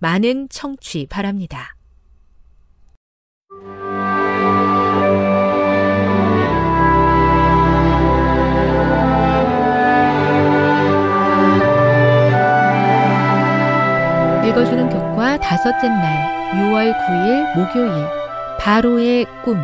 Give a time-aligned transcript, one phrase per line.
[0.00, 1.76] 많은 청취 바랍니다.
[14.48, 18.06] 읽어주는 교과 다섯째 날 6월 9일 목요일
[18.58, 19.58] 바로의 꿈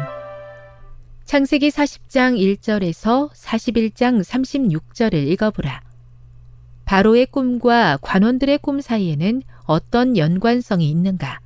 [1.25, 5.81] 창세기 40장 1절에서 41장 36절을 읽어보라.
[6.85, 11.41] 바로의 꿈과 관원들의 꿈 사이에는 어떤 연관성이 있는가?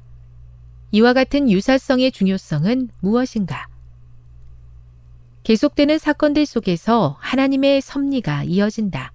[0.93, 3.67] 이와 같은 유사성의 중요성은 무엇인가?
[5.43, 9.13] 계속되는 사건들 속에서 하나님의 섭리가 이어진다.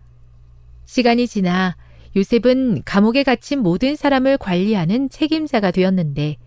[0.85, 1.75] 시간이 지나
[2.16, 6.37] 요셉은 감옥에 갇힌 모든 사람을 관리하는 책임자가 되었는데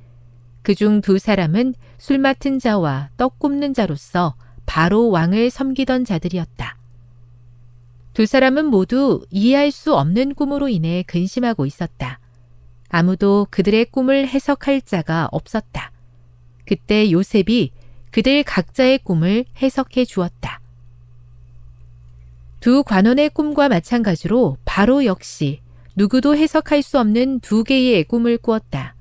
[0.63, 4.35] 그 중 두 사람은 술 맡은 자와 떡 굽는 자로서
[4.67, 6.77] 바로 왕을 섬기던 자들이었다.
[8.13, 12.19] 두 사람은 모두 이해할 수 없는 꿈으로 인해 근심하고 있었다.
[12.89, 15.93] 아무도 그들의 꿈을 해석할 자가 없었다.
[16.67, 17.71] 그때 요셉이
[18.11, 20.61] 그들 각자의 꿈을 해석해 주었다.
[22.61, 25.61] 두 관원의 꿈과 마찬가지로 바로 역시
[25.95, 28.95] 누구도 해석할 수 없는 두 개의 꿈을 꾸었다.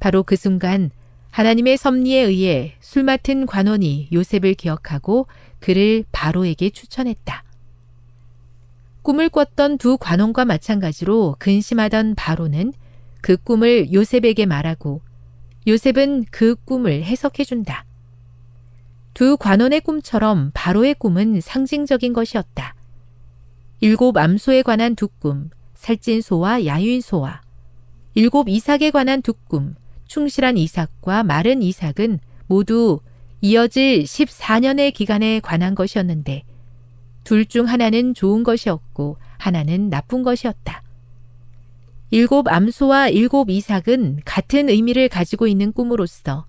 [0.00, 0.90] 바로 그 순간
[1.30, 5.26] 하나님의 섭리에 의해 술 맡은 관원이 요셉을 기억하고
[5.58, 7.42] 그를 바로에게 추천했다.
[9.02, 12.72] 꿈을 꿨던 두 관원과 마찬가지로 근심하던 바로는
[13.24, 15.00] 그 꿈을 요셉에게 말하고
[15.66, 17.86] 요셉은 그 꿈을 해석해준다.
[19.14, 22.74] 두 관원의 꿈처럼 바로의 꿈은 상징적인 것이었다.
[23.80, 27.40] 일곱 암소에 관한 두 꿈, 살찐 소와 야윈 소와
[28.12, 29.74] 일곱 이삭에 관한 두 꿈,
[30.06, 33.00] 충실한 이삭과 마른 이삭은 모두
[33.40, 36.42] 이어질 14년의 기간에 관한 것이었는데
[37.24, 40.83] 둘 중 하나는 좋은 것이었고 하나는 나쁜 것이었다.
[42.14, 46.46] 일곱 암소와 일곱 이삭은 같은 의미를 가지고 있는 꿈으로서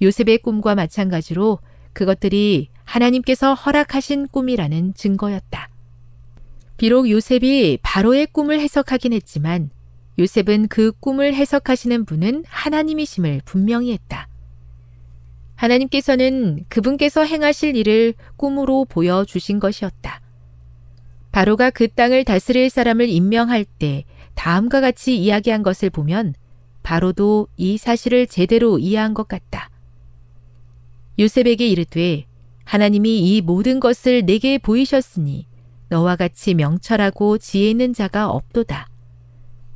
[0.00, 1.58] 요셉의 꿈과 마찬가지로
[1.92, 5.70] 그것들이 하나님께서 허락하신 꿈이라는 증거였다.
[6.76, 9.70] 비록 요셉이 바로의 꿈을 해석하긴 했지만
[10.20, 14.28] 요셉은 그 꿈을 해석하시는 분은 하나님이심을 분명히 했다.
[15.56, 20.20] 하나님께서는 그분께서 행하실 일을 꿈으로 보여주신 것이었다.
[21.32, 26.34] 바로가 그 땅을 다스릴 사람을 임명할 때 다음과 같이 이야기한 것을 보면
[26.82, 29.70] 바로도 이 사실을 제대로 이해한 것 같다.
[31.18, 32.26] 요셉에게 이르되
[32.64, 35.46] 하나님이 이 모든 것을 내게 보이셨으니
[35.88, 38.88] 너와 같이 명철하고 지혜 있는 자가 없도다.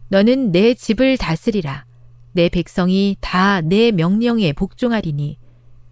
[0.08, 1.84] 너는 내 집을 다스리라.
[2.32, 5.38] 내 백성이 다 내 명령에 복종하리니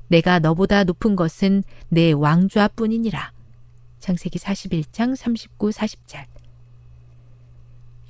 [0.09, 3.33] 내가 너보다 높은 것은 내 왕좌뿐이니라.
[4.01, 6.34] 창세기 41장 39, 40절.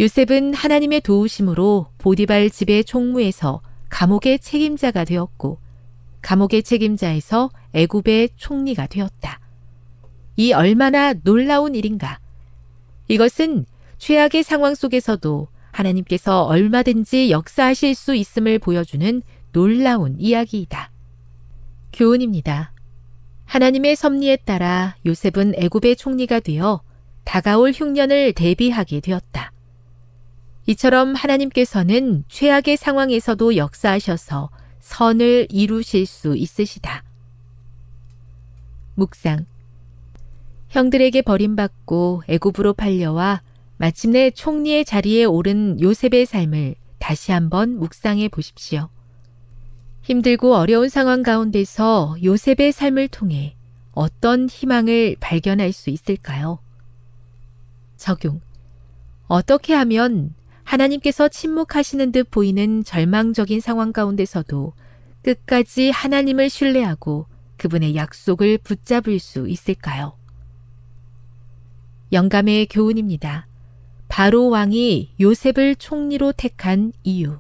[0.01, 5.61] 요셉은 하나님의 도우심으로 보디발 집의 총무에서 감옥의 책임자가 되었고
[6.21, 9.41] 감옥의 책임자에서 애굽의 총리가 되었다.
[10.37, 12.19] 이 얼마나 놀라운 일인가.
[13.07, 13.67] 이것은
[13.99, 20.91] 최악의 상황 속에서도 하나님께서 얼마든지 역사하실 수 있음을 보여주는 놀라운 이야기이다.
[21.93, 22.73] 교훈입니다.
[23.45, 26.83] 하나님의 섭리에 따라 요셉은 애굽의 총리가 되어
[27.25, 29.54] 다가올 흉년을 대비하게 되었다.
[30.67, 34.51] 이처럼 하나님께서는 최악의 상황에서도 역사하셔서
[34.81, 37.05] 선을 이루실 수 있으시다.
[38.95, 39.47] 묵상.
[40.69, 43.43] 형들에게 버림받고 애굽으로 팔려와
[43.77, 48.89] 마침내 총리의 자리에 오른 요셉의 삶을 다시 한번 묵상해 보십시오.
[50.03, 53.57] 힘들고 어려운 상황 가운데서 요셉의 삶을 통해
[53.93, 56.59] 어떤 희망을 발견할 수 있을까요?
[57.97, 58.41] 적용.
[59.27, 60.35] 어떻게 하면
[60.65, 64.73] 하나님께서 침묵하시는 듯 보이는 절망적인 상황 가운데서도
[65.23, 67.27] 끝까지 하나님을 신뢰하고
[67.57, 70.17] 그분의 약속을 붙잡을 수 있을까요?
[72.13, 73.47] 영감의 교훈입니다.
[74.09, 77.39] 바로 왕이 요셉을 총리로 택한 이유.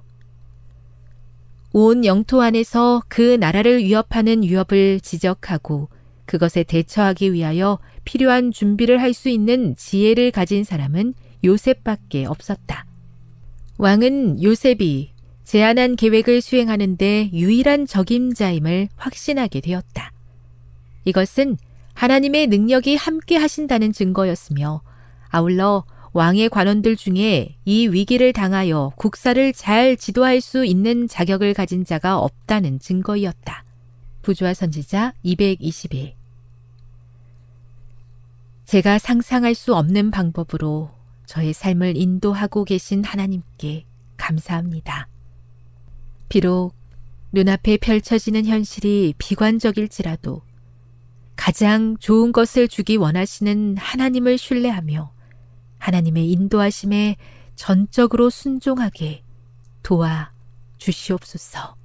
[1.72, 5.88] 온 영토 안에서 그 나라를 위협하는 위협을 지적하고
[6.24, 12.86] 그것에 대처하기 위하여 필요한 준비를 할 수 있는 지혜를 가진 사람은 요셉밖에 없었다.
[13.76, 15.12] 왕은 요셉이
[15.44, 20.12] 제안한 계획을 수행하는데 유일한 적임자임을 확신하게 되었다.
[21.04, 21.56] 이것은
[21.94, 24.80] 하나님의 능력이 함께 하신다는 증거였으며
[25.28, 32.18] 아울러 왕의 관원들 중에 이 위기를 당하여 국사를 잘 지도할 수 있는 자격을 가진 자가
[32.18, 33.64] 없다는 증거이었다.
[34.22, 36.14] 부조화 선지자 221
[38.64, 40.90] 제가 상상할 수 없는 방법으로
[41.26, 43.86] 저의 삶을 인도하고 계신 하나님께
[44.16, 45.08] 감사합니다.
[46.28, 46.72] 비록
[47.32, 50.42] 눈앞에 펼쳐지는 현실이 비관적일지라도
[51.36, 55.12] 가장 좋은 것을 주기 원하시는 하나님을 신뢰하며
[55.78, 57.16] 하나님의 인도하심에
[57.56, 59.22] 전적으로 순종하게
[59.82, 60.32] 도와
[60.78, 61.76] 주시옵소서.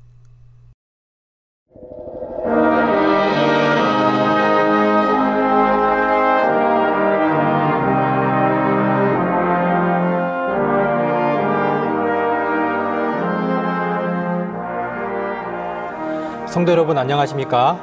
[16.49, 17.79] 성도 여러분 안녕하십니까?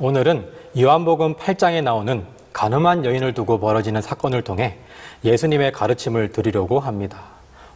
[0.00, 0.46] 오늘은
[0.78, 4.76] 요한복음 8장에 나오는 가늠한 여인을 두고 벌어지는 사건을 통해
[5.24, 7.20] 예수님의 가르침을 드리려고 합니다.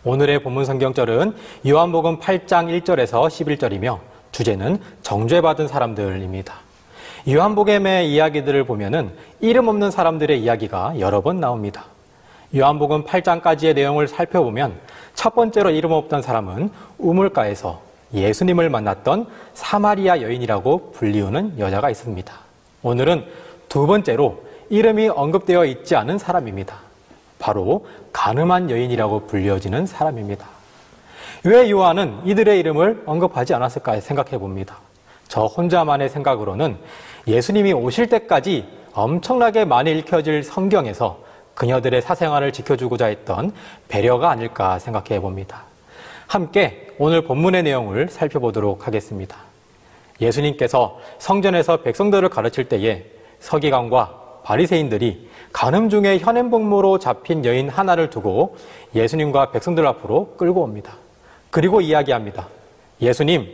[0.04, 1.34] 오늘의 본문 성경절은
[1.66, 3.98] 요한복음 8장 1절에서 11절이며
[4.30, 6.54] 주제는 정죄받은 사람들입니다.
[7.26, 11.86] 요한복음의 이야기들을 보면은 이름 없는 사람들의 이야기가 여러 번 나옵니다.
[12.54, 14.74] 요한복음 8장까지의 내용을 살펴보면
[15.14, 17.83] 첫 번째로 이름 없던 사람은 우물가에서
[18.14, 22.32] 예수님을 만났던 사마리아 여인이라고 불리우는 여자가 있습니다.
[22.82, 23.24] 오늘은
[23.68, 26.76] 두 번째로 이름이 언급되어 있지 않은 사람입니다.
[27.38, 30.46] 바로 가늠한 여인이라고 불려지는 사람입니다.
[31.44, 34.78] 왜 요한은 이들의 이름을 언급하지 않았을까 생각해 봅니다.
[35.28, 36.78] 저 혼자만의 생각으로는
[37.26, 41.18] 예수님이 오실 때까지 엄청나게 많이 읽혀질 성경에서
[41.54, 43.52] 그녀들의 사생활을 지켜주고자 했던
[43.88, 45.64] 배려가 아닐까 생각해 봅니다.
[46.26, 49.36] 함께 오늘 본문의 내용을 살펴보도록 하겠습니다.
[50.20, 53.04] 예수님께서 성전에서 백성들을 가르칠 때에
[53.40, 58.56] 서기관과 바리새인들이 간음 중에 현행복무로 잡힌 여인 하나를 두고
[58.94, 60.96] 예수님과 백성들 앞으로 끌고 옵니다.
[61.50, 62.48] 그리고 이야기합니다.
[63.00, 63.48] 예수님,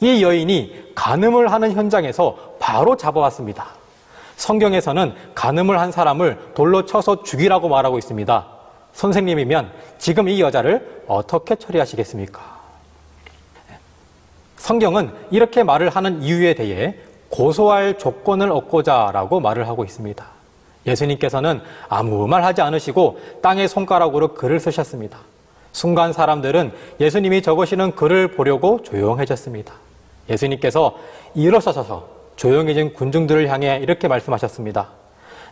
[0.00, 3.66] 이 여인이 간음을 하는 현장에서 바로 잡아왔습니다.
[4.36, 8.46] 성경에서는 간음을 한 사람을 돌로 쳐서 죽이라고 말하고 있습니다.
[8.92, 12.49] 선생님이면 지금 이 여자를 어떻게 처리하시겠습니까?
[14.60, 16.94] 성경은 이렇게 말을 하는 이유에 대해
[17.30, 20.22] 고소할 조건을 얻고자 라고 말을 하고 있습니다.
[20.86, 25.18] 예수님께서는 아무 말 하지 않으시고 땅에 손가락으로 글을 쓰셨습니다.
[25.72, 29.72] 순간 사람들은 예수님이 적으시는 글을 보려고 조용해졌습니다.
[30.28, 30.94] 예수님께서
[31.34, 34.88] 일어서셔서 조용해진 군중들을 향해 이렇게 말씀하셨습니다.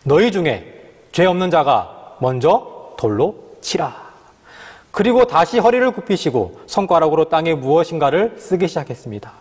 [0.04, 4.07] 너희 중에 죄 없는 자가 먼저 돌로 치라.
[4.90, 9.32] 그리고 다시 허리를 굽히시고 손가락으로 땅에 무엇인가를 쓰기 시작했습니다.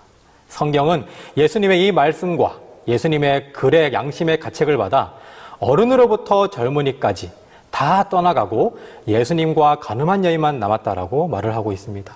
[0.50, 5.14] 성경은 예수님의 이 말씀과 예수님의 글의 양심의 가책을 받아
[5.60, 7.32] 어른으로부터 젊은이까지
[7.72, 12.16] 다 떠나가고 예수님과 가늠한 여인만 남았다라고 말을 하고 있습니다.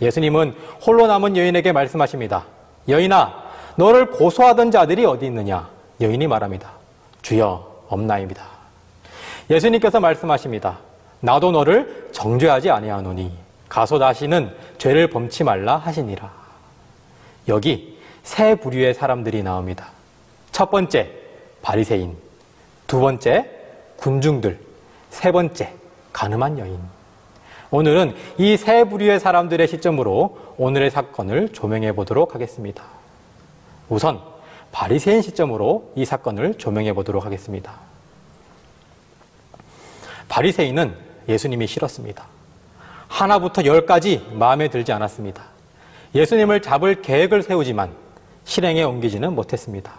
[0.00, 0.54] 예수님은
[0.86, 2.44] 홀로 남은 여인에게 말씀하십니다.
[2.88, 3.44] 여인아,
[3.76, 5.68] 너를 고소하던 자들이 어디 있느냐?
[6.00, 6.70] 여인이 말합니다.
[7.22, 8.44] 주여, 없나입니다.
[9.50, 10.78] 예수님께서 말씀하십니다.
[11.20, 13.36] 나도 너를 정죄하지 아니하노니
[13.68, 16.32] 가서 다시는 죄를 범치 말라 하시니라.
[17.48, 19.88] 여기 세 부류의 사람들이 나옵니다.
[20.52, 21.10] 첫 번째,
[21.62, 22.16] 바리새인.
[22.86, 23.50] 두 번째,
[23.96, 24.58] 군중들.
[25.10, 25.72] 세 번째,
[26.12, 26.78] 가늠한 여인.
[27.70, 32.84] 오늘은 이 세 부류의 사람들의 시점으로 오늘의 사건을 조명해 보도록 하겠습니다.
[33.88, 34.20] 우선
[34.72, 37.74] 바리새인 시점으로 이 사건을 조명해 보도록 하겠습니다.
[40.28, 42.24] 바리새인은 예수님이 싫었습니다.
[43.08, 45.42] 하나부터 열까지 마음에 들지 않았습니다.
[46.14, 47.90] 예수님을 잡을 계획을 세우지만
[48.44, 49.92] 실행에 옮기지는 못했습니다.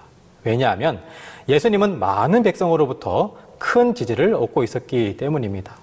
[0.44, 1.02] 왜냐하면
[1.48, 5.76] 예수님은 많은 백성으로부터 큰 지지를 얻고 있었기 때문입니다.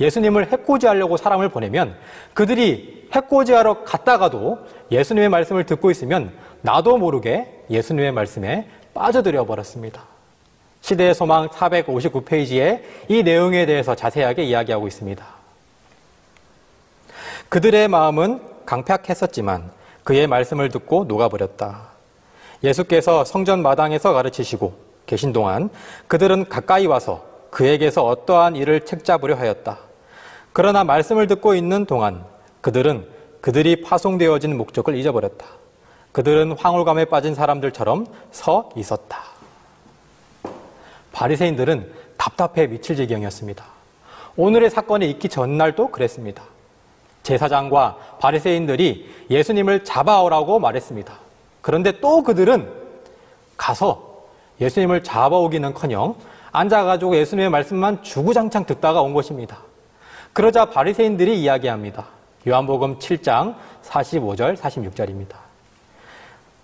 [0.00, 1.94] 예수님을 해코지하려고 사람을 보내면
[2.34, 4.58] 그들이 해코지하러 갔다가도
[4.90, 10.09] 예수님의 말씀을 듣고 있으면 나도 모르게 예수님의 말씀에 빠져들여 버렸습니다.
[10.80, 15.24] 시대의 소망 459페이지에 이 내용에 대해서 자세하게 이야기하고 있습니다.
[17.48, 19.70] 그들의 마음은 강팍했었지만
[20.04, 21.90] 그의 말씀을 듣고 녹아버렸다.
[22.62, 24.74] 예수께서 성전 마당에서 가르치시고
[25.06, 25.70] 계신 동안
[26.06, 29.78] 그들은 가까이 와서 그에게서 어떠한 일을 책잡으려 하였다.
[30.52, 32.24] 그러나 말씀을 듣고 있는 동안
[32.60, 33.08] 그들은
[33.40, 35.46] 그들이 파송되어진 목적을 잊어버렸다.
[36.12, 39.39] 그들은 황홀감에 빠진 사람들처럼 서 있었다.
[41.20, 43.62] 바리새인들은 답답해 미칠 지경이었습니다.
[44.36, 46.42] 오늘의 사건이 있기 전날도 그랬습니다.
[47.24, 51.12] 제사장과 바리새인들이 예수님을 잡아오라고 말했습니다.
[51.60, 52.72] 그런데 또 그들은
[53.58, 54.22] 가서
[54.62, 56.14] 예수님을 잡아오기는커녕
[56.52, 59.58] 앉아가지고 예수님의 말씀만 주구장창 듣다가 온 것입니다.
[60.32, 62.06] 그러자 바리새인들이 이야기합니다.
[62.48, 65.34] 요한복음 7장 45절 46절입니다.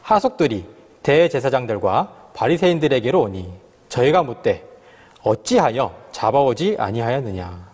[0.00, 0.64] 하속들이
[1.02, 3.65] 대제사장들과 바리새인들에게로 오니
[3.96, 4.62] 저희가 묻되
[5.22, 7.66] 어찌하여 잡아오지 아니하였느냐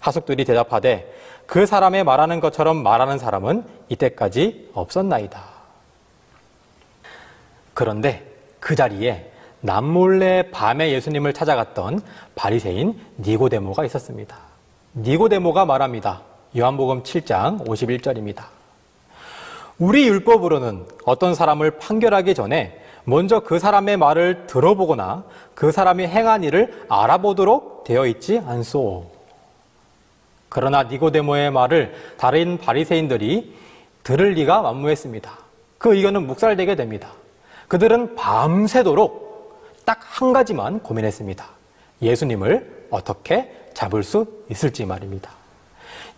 [0.00, 1.14] 하속들이 대답하되
[1.46, 5.42] 그 사람의 말하는 것처럼 말하는 사람은 이때까지 없었나이다.
[7.74, 8.26] 그런데
[8.60, 12.00] 그 자리에 남몰래 밤에 예수님을 찾아갔던
[12.34, 14.36] 바리새인 니고데모가 있었습니다.
[14.96, 16.22] 니고데모가 말합니다.
[16.56, 18.44] 요한복음 7장 51절입니다.
[19.78, 25.24] 우리 율법으로는 어떤 사람을 판결하기 전에 먼저 그 사람의 말을 들어보거나
[25.54, 29.06] 그 사람이 행한 일을 알아보도록 되어 있지 않소.
[30.48, 33.54] 그러나 니고데모의 말을 다른 바리새인들이
[34.02, 35.30] 들을 리가 만무했습니다.
[35.78, 37.10] 그 의견은 묵살되게 됩니다.
[37.68, 39.28] 그들은 밤새도록
[39.84, 41.46] 딱 한 가지만 고민했습니다.
[42.02, 45.30] 예수님을 어떻게 잡을 수 있을지 말입니다.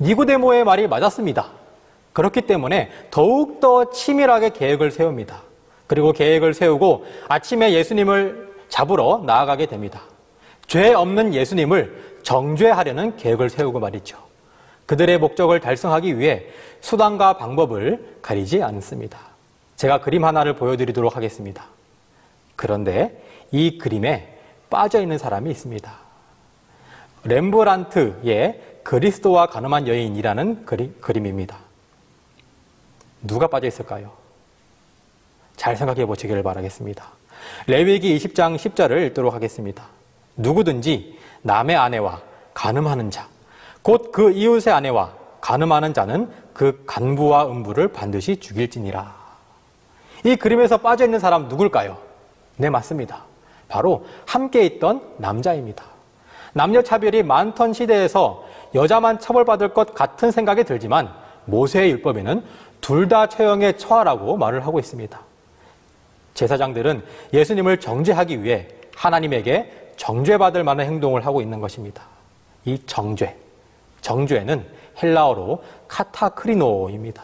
[0.01, 1.51] 니고데모의 말이 맞았습니다.
[2.15, 5.43] 그렇기 때문에 더욱더 치밀하게 계획을 세웁니다.
[5.91, 10.03] 그리고 계획을 세우고 아침에 예수님을 잡으러 나아가게 됩니다.
[10.69, 14.17] 죄 없는 예수님을 정죄하려는 계획을 세우고 말이죠.
[14.87, 16.45] 그들의 목적을 달성하기 위해
[16.81, 19.19] 수단과 방법을 가리지 않습니다.
[19.75, 21.65] 제가 그림 하나를 보여드리도록 하겠습니다.
[22.55, 24.39] 그런데 이 그림에
[24.71, 25.93] 빠져 있는 사람이 있습니다.
[27.25, 31.59] 렘브란트의 그리스도와 가늠한 여인이라는 그리, 그림입니다.
[33.23, 34.20] 누가 빠져 있을까요?
[35.61, 37.05] 잘 생각해 보시기를 바라겠습니다.
[37.67, 39.85] 레위기 20장 10절을 읽도록 하겠습니다.
[40.38, 42.23] 누구든지 남의 아내와
[42.55, 43.29] 간음하는 자,
[43.83, 45.12] 곧 그 이웃의 아내와
[45.43, 49.14] 간음하는 자는 그 간부와 음부를 반드시 죽일지니라.
[50.25, 51.99] 이 그림에서 빠져 있는 사람 누굴까요?
[52.57, 53.25] 네, 맞습니다.
[53.69, 55.85] 바로 함께 있던 남자입니다.
[56.55, 61.11] 남녀 차별이 많던 시대에서 여자만 처벌받을 것 같은 생각이 들지만
[61.45, 62.45] 모세의 율법에는
[62.81, 65.30] 둘 다 처형에 처하라고 말을 하고 있습니다.
[66.41, 67.03] 제사장들은
[67.35, 68.67] 예수님을 정죄하기 위해
[68.97, 72.05] 하나님에게 정죄받을 만한 행동을 하고 있는 것입니다.
[72.65, 73.37] 이 정죄,
[74.01, 74.65] 정죄는
[75.03, 77.23] 헬라어로 카타크리노입니다.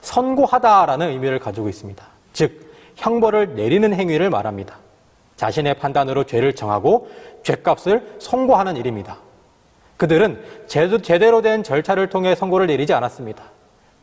[0.00, 2.06] 선고하다라는 의미를 가지고 있습니다.
[2.32, 4.78] 즉, 형벌을 내리는 행위를 말합니다.
[5.34, 7.10] 자신의 판단으로 죄를 정하고
[7.42, 9.18] 죄값을 선고하는 일입니다.
[9.96, 13.42] 그들은 제대로 된 절차를 통해 선고를 내리지 않았습니다.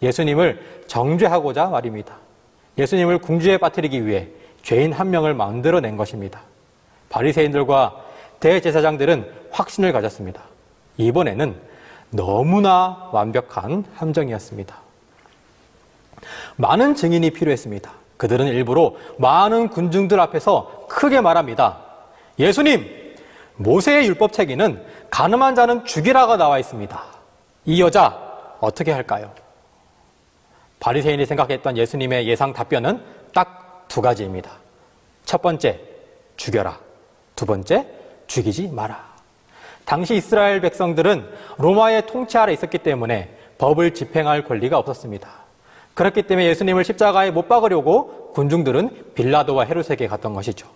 [0.01, 2.17] 예수님을 정죄하고자 말입니다.
[2.77, 4.27] 예수님을 궁지에 빠뜨리기 위해
[4.63, 6.41] 죄인 한 명을 만들어낸 것입니다.
[7.09, 7.95] 바리새인들과
[8.39, 10.41] 대제사장들은 확신을 가졌습니다.
[10.97, 11.55] 이번에는
[12.09, 14.75] 너무나 완벽한 함정이었습니다.
[16.55, 17.91] 많은 증인이 필요했습니다.
[18.17, 21.79] 그들은 일부러 많은 군중들 앞에서 크게 말합니다.
[22.39, 23.15] 예수님,
[23.57, 27.03] 모세의 율법 책에는 가늠한 자는 죽이라가 나와 있습니다.
[27.65, 28.17] 이 여자
[28.59, 29.31] 어떻게 할까요?
[30.83, 33.01] 바리새인이 생각했던 예수님의 예상 답변은
[33.33, 33.63] 딱
[33.93, 34.49] 두 가지입니다.
[35.23, 35.79] 첫 번째,
[36.35, 36.79] 죽여라.
[37.35, 37.85] 두 번째,
[38.25, 39.13] 죽이지 마라.
[39.85, 45.29] 당시 이스라엘 백성들은 로마의 통치 아래 있었기 때문에 법을 집행할 권리가 없었습니다.
[45.93, 50.67] 그렇기 때문에 예수님을 십자가에 못 박으려고 군중들은 빌라도와 헤롯에게 갔던 것이죠.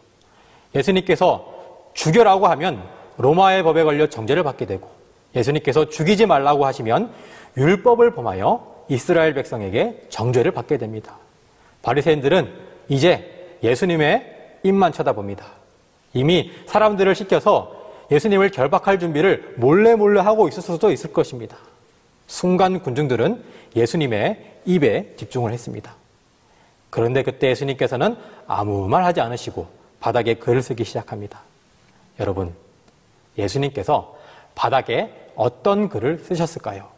[0.75, 2.83] 예수님께서 죽여라고 하면
[3.17, 4.87] 로마의 법에 걸려 정죄를 받게 되고
[5.35, 7.11] 예수님께서 죽이지 말라고 하시면
[7.57, 11.17] 율법을 범하여 이스라엘 백성에게 정죄를 받게 됩니다.
[11.81, 12.53] 바리새인들은
[12.89, 15.45] 이제 예수님의 입만 쳐다봅니다.
[16.13, 17.75] 이미 사람들을 시켜서
[18.11, 21.57] 예수님을 결박할 준비를 몰래 몰래 하고 있을 수도 있을 것입니다.
[22.27, 23.43] 순간 군중들은
[23.75, 25.95] 예수님의 입에 집중을 했습니다.
[26.89, 28.15] 그런데 그때 예수님께서는
[28.47, 29.67] 아무 말 하지 않으시고
[29.99, 31.41] 바닥에 글을 쓰기 시작합니다.
[32.19, 32.53] 여러분,
[33.37, 34.15] 예수님께서
[34.55, 36.96] 바닥에 어떤 글을 쓰셨을까요?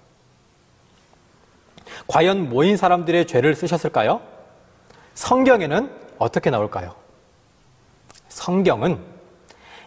[2.10, 4.20] 과연 모인 사람들의 죄를 쓰셨을까요?
[5.14, 6.96] 성경에는 어떻게 나올까요?
[8.30, 9.00] 성경은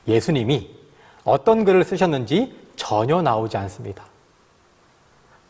[0.07, 0.71] 예수님이
[1.25, 4.05] 어떤 글을 쓰셨는지 전혀 나오지 않습니다.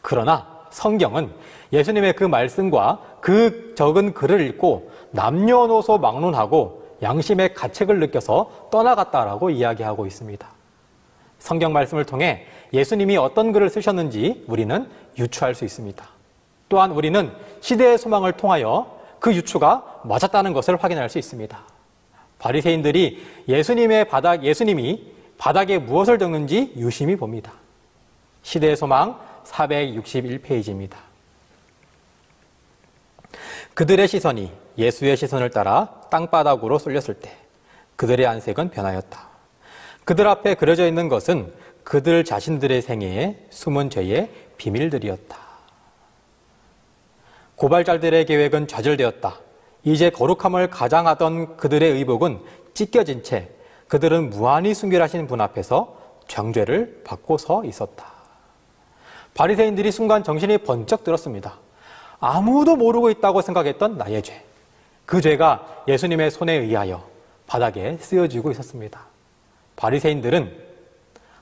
[0.00, 1.30] 그러나 성경은
[1.74, 10.48] 예수님의 그 말씀과 그 적은 글을 읽고 남녀노소 막론하고 양심의 가책을 느껴서 떠나갔다라고 이야기하고 있습니다.
[11.38, 14.88] 성경 말씀을 통해 예수님이 어떤 글을 쓰셨는지 우리는
[15.18, 16.11] 유추할 수 있습니다.
[16.72, 21.62] 또한 우리는 시대의 소망을 통하여 그 유추가 맞았다는 것을 확인할 수 있습니다.
[22.38, 27.52] 바리새인들이 예수님의 바닥 예수님이 바닥에 무엇을 적는지 유심히 봅니다.
[28.42, 30.94] 시대의 소망 461페이지입니다.
[33.74, 37.36] 그들의 시선이 예수의 시선을 따라 땅바닥으로 쏠렸을 때
[37.96, 39.28] 그들의 안색은 변하였다.
[40.04, 41.52] 그들 앞에 그려져 있는 것은
[41.84, 45.51] 그들 자신들의 생애의 숨은 죄의 비밀들이었다.
[47.62, 49.38] 고발자들의 계획은 좌절되었다.
[49.84, 52.40] 이제 거룩함을 가장하던 그들의 의복은
[52.74, 53.50] 찢겨진 채
[53.86, 58.06] 그들은 무한히 순결하신 분 앞에서 정죄를 받고 서 있었다.
[59.34, 61.58] 바리새인들이 순간 정신이 번쩍 들었습니다.
[62.18, 64.44] 아무도 모르고 있다고 생각했던 나의 죄.
[65.06, 67.04] 그 죄가 예수님의 손에 의하여
[67.46, 69.06] 바닥에 쓰여지고 있었습니다.
[69.76, 70.52] 바리새인들은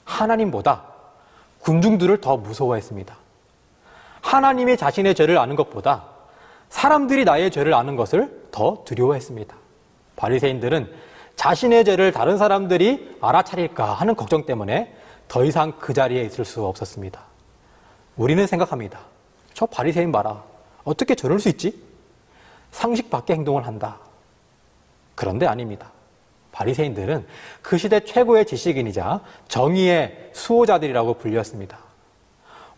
[0.05, 0.85] 하나님보다
[1.61, 3.20] 군중들을 더 무서워했습니다.
[4.23, 6.05] 하나님이 자신의 죄를 아는 것보다
[6.69, 9.57] 사람들이 나의 죄를 아는 것을 더 두려워했습니다.
[10.17, 10.93] 바리새인들은
[11.37, 14.95] 자신의 죄를 다른 사람들이 알아차릴까 하는 걱정 때문에
[15.27, 17.21] 더 이상 그 자리에 있을 수 없었습니다.
[18.17, 19.01] 우리는 생각합니다.
[19.55, 20.45] 저 바리새인 봐라.
[20.85, 21.83] 어떻게 저럴 수 있지?
[22.71, 23.99] 상식 밖의 행동을 한다.
[25.15, 25.93] 그런데 아닙니다.
[26.53, 27.27] 바리새인들은
[27.63, 31.79] 그 시대 최고의 지식인이자 정의의 수호자들이라고 불렸습니다.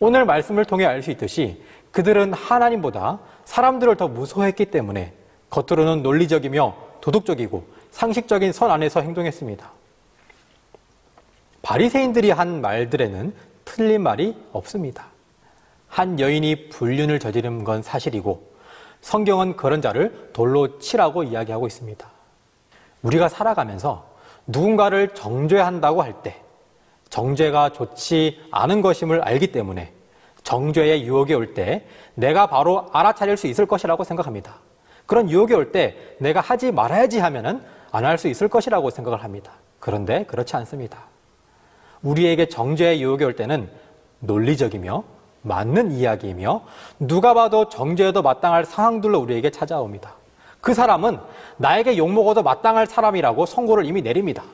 [0.05, 1.63] 오늘 말씀을 통해 알 수 있듯이
[1.93, 5.13] 그들은 하나님보다 사람들을 더 무서워했기 때문에
[5.49, 9.71] 겉으로는 논리적이며 도덕적이고 상식적인 선 안에서 행동했습니다.
[11.63, 13.33] 바리새인들이 한 말들에는
[13.65, 15.07] 틀린 말이 없습니다.
[15.87, 18.51] 한 여인이 불륜을 저지른 건 사실이고
[19.03, 22.11] 성경은 그런 자를 돌로 치라고 이야기하고 있습니다.
[23.03, 24.05] 우리가 살아가면서
[24.49, 26.42] 누군가를 정죄한다고 할 때
[27.13, 29.93] 정죄가 좋지 않은 것임을 알기 때문에
[30.45, 34.55] 정죄의 유혹이 올 때 내가 바로 알아차릴 수 있을 것이라고 생각합니다.
[35.05, 39.53] 그런 유혹이 올 때 내가 하지 말아야지 하면은 안 할 수 있을 것이라고 생각을 합니다.
[39.79, 41.01] 그런데 그렇지 않습니다.
[42.03, 43.69] 우리에게 정죄의 유혹이 올 때는
[44.21, 45.05] 논리적이며
[45.43, 46.63] 맞는 이야기이며
[46.99, 50.15] 누가 봐도 정죄에도 마땅할 상황들로 우리에게 찾아옵니다.
[50.63, 51.19] 그 사람은
[51.59, 54.45] 나에게 욕먹어도 마땅할 사람이라고 선고를 이미 내립니다.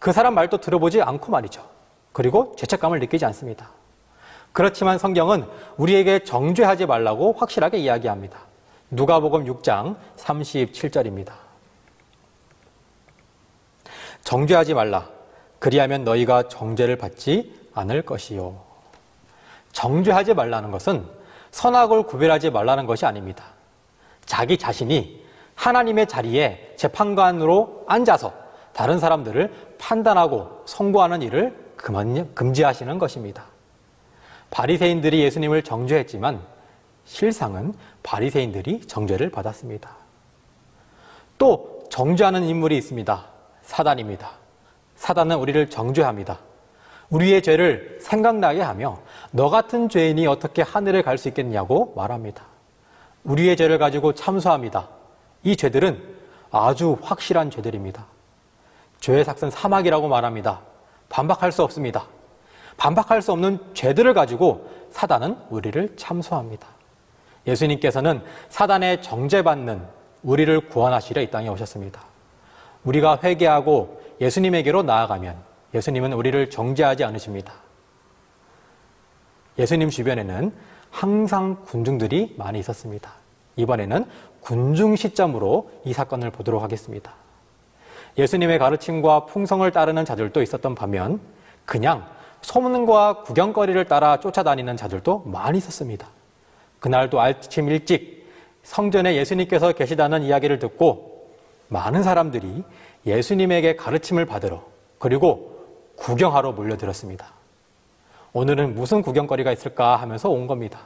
[0.00, 1.75] 그 사람 말도 들어보지 않고 말이죠.
[2.16, 3.72] 그리고 죄책감을 느끼지 않습니다.
[4.54, 8.38] 그렇지만 성경은 우리에게 정죄하지 말라고 확실하게 이야기합니다.
[8.90, 11.34] 누가복음 6장 37절입니다.
[14.24, 15.10] 정죄하지 말라.
[15.58, 18.62] 그리하면 너희가 정죄를 받지 않을 것이요.
[19.72, 21.04] 정죄하지 말라는 것은
[21.50, 23.44] 선악을 구별하지 말라는 것이 아닙니다.
[24.24, 25.22] 자기 자신이
[25.54, 28.32] 하나님의 자리에 재판관으로 앉아서
[28.72, 31.65] 다른 사람들을 판단하고 선고하는 일을
[32.34, 33.44] 금지하시는 것입니다.
[34.50, 36.40] 바리새인들이 예수님을 정죄했지만
[37.04, 39.96] 실상은 바리새인들이 정죄를 받았습니다.
[41.38, 43.26] 또 정죄하는 인물이 있습니다.
[43.62, 44.30] 사단입니다.
[44.96, 46.38] 사단은 우리를 정죄합니다.
[47.10, 48.98] 우리의 죄를 생각나게 하며
[49.30, 52.44] 너 같은 죄인이 어떻게 하늘에 갈 수 있겠냐고 말합니다.
[53.24, 54.88] 우리의 죄를 가지고 참소합니다.
[55.44, 56.16] 이 죄들은
[56.50, 58.06] 아주 확실한 죄들입니다.
[59.00, 60.60] 죄의 삭은 사막이라고 말합니다.
[61.08, 62.06] 반박할 수 없습니다.
[62.76, 66.66] 반박할 수 없는 죄들을 가지고 사단은 우리를 참소합니다.
[67.46, 69.86] 예수님께서는 사단의 정죄받는
[70.22, 72.02] 우리를 구원하시려 이 땅에 오셨습니다.
[72.84, 75.36] 우리가 회개하고 예수님에게로 나아가면
[75.74, 77.52] 예수님은 우리를 정죄하지 않으십니다.
[79.58, 80.52] 예수님 주변에는
[80.90, 83.12] 항상 군중들이 많이 있었습니다.
[83.56, 84.06] 이번에는
[84.40, 87.14] 군중 시점으로 이 사건을 보도록 하겠습니다.
[88.18, 91.20] 예수님의 가르침과 풍성을 따르는 자들도 있었던 반면
[91.64, 92.06] 그냥
[92.40, 96.06] 소문과 구경거리를 따라 쫓아다니는 자들도 많이 있었습니다.
[96.80, 98.26] 그날도 아침 일찍
[98.62, 101.30] 성전에 예수님께서 계시다는 이야기를 듣고
[101.68, 102.64] 많은 사람들이
[103.04, 104.62] 예수님에게 가르침을 받으러
[104.98, 105.56] 그리고
[105.96, 107.32] 구경하러 몰려들었습니다.
[108.32, 110.80] 오늘은 무슨 구경거리가 있을까 하면서 온 겁니다.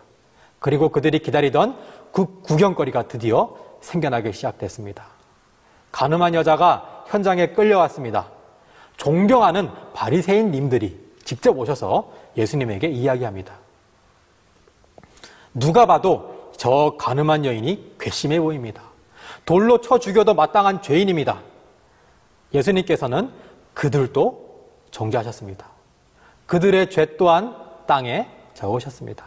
[0.59, 1.77] 그리고 그들이 기다리던
[2.13, 5.05] 그 구경거리가 드디어 생겨나기 시작됐습니다.
[5.91, 8.29] 가늠한 여자가 현장에 끌려왔습니다.
[8.97, 13.55] 존경하는 바리새인님들이 직접 오셔서 예수님에게 이야기합니다.
[15.53, 18.83] 누가 봐도 저 가늠한 여인이 괘씸해 보입니다.
[19.45, 21.41] 돌로 쳐 죽여도 마땅한 죄인입니다.
[22.55, 23.33] 예수님께서는
[23.75, 25.67] 그들도 정죄하셨습니다.
[26.47, 29.25] 그들의 죄 또한 땅에 적으셨습니다.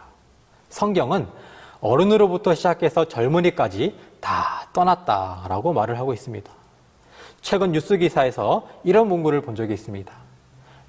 [0.70, 1.26] 성경은
[1.80, 6.63] 어른으로부터 시작해서 젊은이까지 다 떠났다라고 말을 하고 있습니다.
[7.44, 10.10] 최근 뉴스 기사에서 이런 문구를 본 적이 있습니다.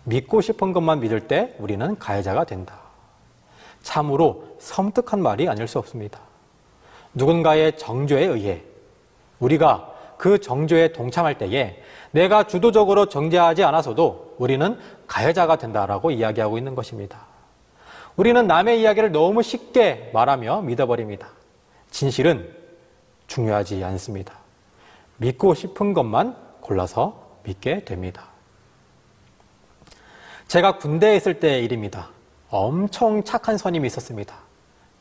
[0.06, 2.80] 믿고 싶은 것만 믿을 때 우리는 가해자가 된다.
[3.82, 6.22] 참으로 섬뜩한 말이 아닐 수 없습니다.
[7.14, 8.64] 누군가의 정죄에 의해
[9.40, 17.26] 우리가 그 정죄에 동참할 때에 내가 주도적으로 정죄하지 않아서도 우리는 가해자가 된다라고 이야기하고 있는 것입니다.
[18.16, 21.28] 우리는 남의 이야기를 너무 쉽게 말하며 믿어버립니다.
[21.92, 22.50] 진실은
[23.28, 24.36] 중요하지 않습니다.
[25.18, 28.30] 믿고 싶은 것만 골라서 믿게 됩니다.
[30.48, 32.10] 제가 군대에 있을 때의 일입니다.
[32.50, 34.36] 엄청 착한 선임이 있었습니다.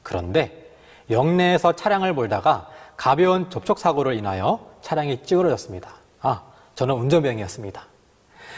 [0.02, 0.74] 그런데
[1.08, 5.90] 영내에서 차량을 몰다가 가벼운 접촉사고로 인하여 차량이 찌그러졌습니다.
[6.20, 6.42] 아,
[6.74, 7.86] 저는 운전병이었습니다.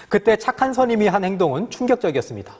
[0.09, 2.53] 그때 착한 선임이 한 행동은 충격적이었습니다.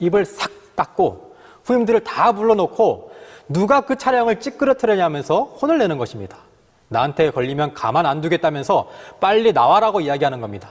[0.00, 3.12] 입을 싹 닫고 후임들을 다 불러놓고
[3.48, 6.47] 누가 그 차량을 찌그러뜨려냐면서 혼을 내는 것입니다.
[6.88, 10.70] 나한테 걸리면 가만 안 두겠다면서 빨리 나와라고 이야기하는 겁니다.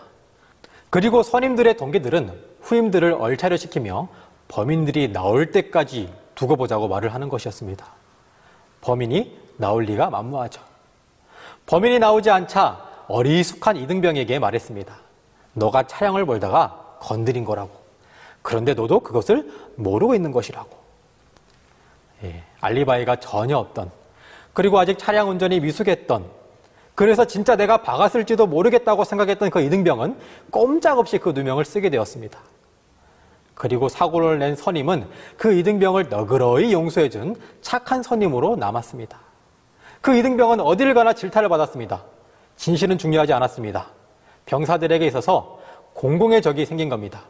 [0.90, 4.08] 그리고 선임들의 동기들은 후임들을 얼차려 시키며
[4.48, 7.86] 범인들이 나올 때까지 두고 보자고 말을 하는 것이었습니다.
[8.82, 10.62] 범인이 나올 리가 만무하죠.
[11.66, 14.96] 범인이 나오지 않자 어리숙한 이등병에게 말했습니다.
[15.54, 17.72] 너가 차량을 몰다가 건드린 거라고.
[18.42, 20.70] 그런데 너도 그것을 모르고 있는 것이라고.
[22.24, 23.92] 예, 알리바이가 전혀 없던,
[24.58, 26.26] 그리고 아직 차량 운전이 미숙했던,
[26.96, 30.18] 그래서 진짜 내가 박았을지도 모르겠다고 생각했던 그 이등병은
[30.50, 32.40] 꼼짝없이 그 누명을 쓰게 되었습니다.
[33.54, 39.20] 그리고 사고를 낸 선임은 그 이등병을 너그러이 용서해준 착한 선임으로 남았습니다.
[40.02, 42.04] 그 이등병은 어디를 가나 질타를 받았습니다.
[42.56, 43.90] 진실은 중요하지 않았습니다.
[44.48, 45.60] 병사들에게 있어서
[45.94, 47.22] 공공의 적이 생긴 겁니다.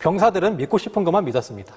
[0.00, 1.76] 병사들은 믿고 싶은 것만 믿었습니다.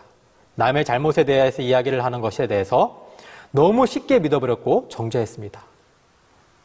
[0.55, 3.05] 남의 잘못에 대해서 이야기를 하는 것에 대해서
[3.51, 5.61] 너무 쉽게 믿어버렸고 정죄했습니다.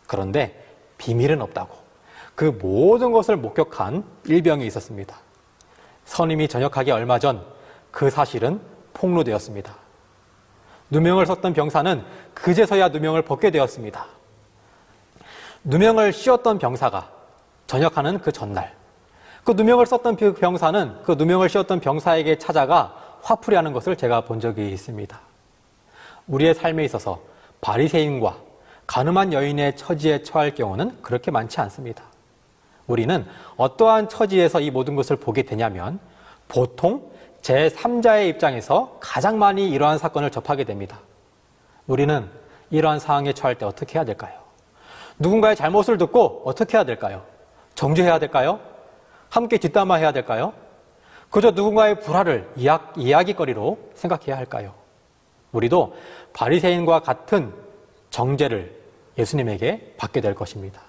[0.06, 0.64] 그런데
[0.98, 1.76] 비밀은 없다고
[2.34, 5.16] 그 모든 것을 목격한 일병이 있었습니다.
[6.04, 7.52] 선임이 전역하기 얼마 전
[7.92, 8.60] 그 사실은
[8.94, 9.72] 폭로되었습니다.
[10.90, 14.06] 누명을 썼던 병사는 그제서야 누명을 벗게 되었습니다.
[15.62, 17.10] 누명을 씌웠던 병사가
[17.68, 18.74] 전역하는 그 전날,
[19.44, 24.40] 그 누명을 썼던 그 병사는 그 누명을 씌웠던 병사에게 찾아가 화풀이 하는 것을 제가 본
[24.40, 25.20] 적이 있습니다.
[26.26, 27.20] 우리의 삶에 있어서
[27.60, 28.36] 바리새인과
[28.86, 32.04] 가늠한 여인의 처지에 처할 경우는 그렇게 많지 않습니다.
[32.86, 35.98] 우리는 어떠한 처지에서 이 모든 것을 보게 되냐면
[36.48, 37.10] 보통
[37.42, 41.00] 제3자의 입장에서 가장 많이 이러한 사건을 접하게 됩니다.
[41.86, 42.28] 우리는
[42.70, 44.34] 이러한 상황에 처할 때 어떻게 해야 될까요?
[45.18, 47.22] 누군가의 잘못을 듣고 어떻게 해야 될까요?
[47.74, 48.60] 정죄해야 될까요?
[49.28, 50.52] 함께 뒷담화해야 될까요?
[51.30, 52.50] 그저 누군가의 불화를
[52.96, 54.74] 이야기거리로 생각해야 할까요?
[55.52, 55.94] 우리도
[56.32, 57.52] 바리새인과 같은
[58.10, 58.80] 정죄를
[59.18, 60.82] 예수님에게 받게 될 것입니다.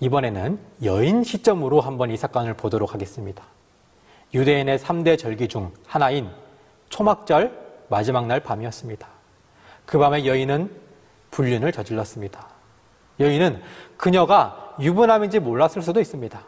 [0.00, 3.42] 이번에는 여인 시점으로 한번 이 사건을 보도록 하겠습니다.
[4.32, 6.30] 유대인의 3대 절기 중 하나인
[6.88, 9.08] 초막절 마지막 날 밤이었습니다.
[9.86, 10.70] 그 밤에 여인은
[11.30, 12.46] 불륜을 저질렀습니다.
[13.20, 13.62] 여인은
[13.96, 16.40] 그녀가 유부남인지 몰랐을 수도 있습니다.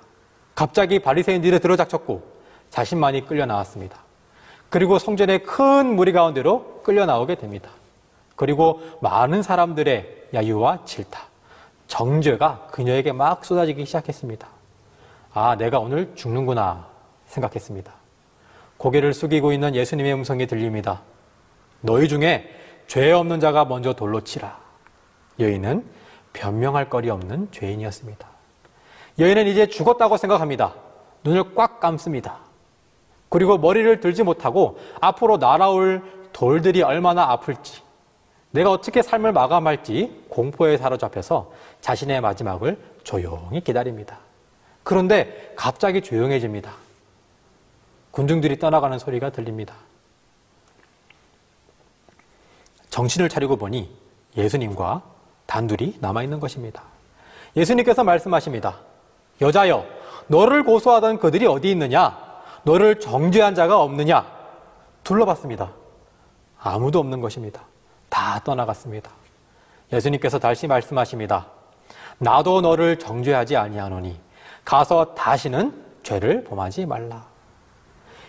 [0.54, 2.22] 갑자기 바리새인들이 들어닥쳤고
[2.70, 3.98] 자신만이 끌려 나왔습니다.
[4.70, 7.70] 그리고 성전의 큰 무리 가운데로 끌려 나오게 됩니다.
[8.36, 11.24] 그리고 많은 사람들의 야유와 질타,
[11.88, 14.48] 정죄가 그녀에게 막 쏟아지기 시작했습니다.
[15.34, 16.86] 아, 내가 오늘 죽는구나
[17.26, 17.92] 생각했습니다.
[18.78, 21.02] 고개를 숙이고 있는 예수님의 음성이 들립니다.
[21.80, 22.48] 너희 중에
[22.86, 24.58] 죄 없는 자가 먼저 돌로 치라.
[25.38, 25.84] 여인은
[26.32, 28.26] 변명할 거리 없는 죄인이었습니다.
[29.18, 30.74] 여인은 이제 죽었다고 생각합니다.
[31.24, 32.49] 눈을 꽉 감습니다.
[33.30, 37.80] 그리고 머리를 들지 못하고 앞으로 날아올 돌들이 얼마나 아플지
[38.50, 44.18] 내가 어떻게 삶을 마감할지 공포에 사로잡혀서 자신의 마지막을 조용히 기다립니다.
[44.82, 46.72] 그런데 갑자기 조용해집니다.
[48.10, 49.74] 군중들이 떠나가는 소리가 들립니다.
[52.90, 53.88] 정신을 차리고 보니
[54.36, 55.02] 예수님과
[55.46, 56.82] 단둘이 남아있는 것입니다.
[57.56, 58.78] 예수님께서 말씀하십니다.
[59.40, 59.86] 여자여,
[60.26, 62.29] 너를 고소하던 그들이 어디 있느냐?
[62.62, 64.26] 너를 정죄한 자가 없느냐?
[65.04, 65.70] 둘러봤습니다.
[66.58, 67.62] 아무도 없는 것입니다.
[68.08, 69.10] 다 떠나갔습니다.
[69.92, 71.46] 예수님께서 다시 말씀하십니다.
[72.18, 74.20] 나도 너를 정죄하지 아니하노니
[74.64, 77.26] 가서 다시는 죄를 범하지 말라.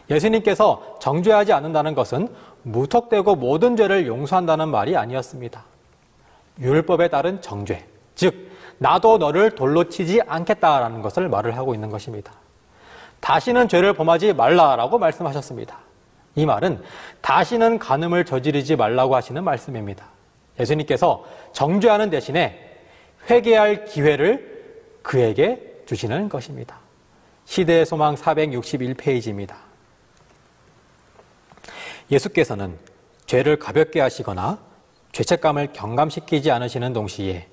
[0.10, 5.64] 예수님께서 정죄하지 않는다는 것은 무턱대고 모든 죄를 용서한다는 말이 아니었습니다.
[6.60, 12.34] 율법에 따른 정죄, 즉 나도 너를 돌로 치지 않겠다라는 것을 말을 하고 있는 것입니다.
[13.22, 15.80] 다시는 죄를 범하지 말라라고 말씀하셨습니다.
[16.36, 16.82] 이 말은
[17.22, 20.06] 다시는 간음을 저지르지 말라고 하시는 말씀입니다.
[20.60, 22.80] 예수님께서 정죄하는 대신에
[23.30, 26.78] 회개할 기회를 그에게 주시는 것입니다.
[27.46, 29.56] 시대의 소망 461페이지입니다.
[32.12, 32.78] 예수께서는
[33.26, 34.60] 죄를 가볍게 하시거나
[35.12, 37.48] 죄책감을 경감시키지 않으시는 동시에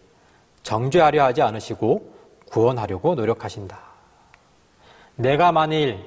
[0.63, 2.15] 정죄하려 하지 않으시고
[2.51, 3.88] 구원하려고 노력하신다.
[5.19, 5.99] 내가 만일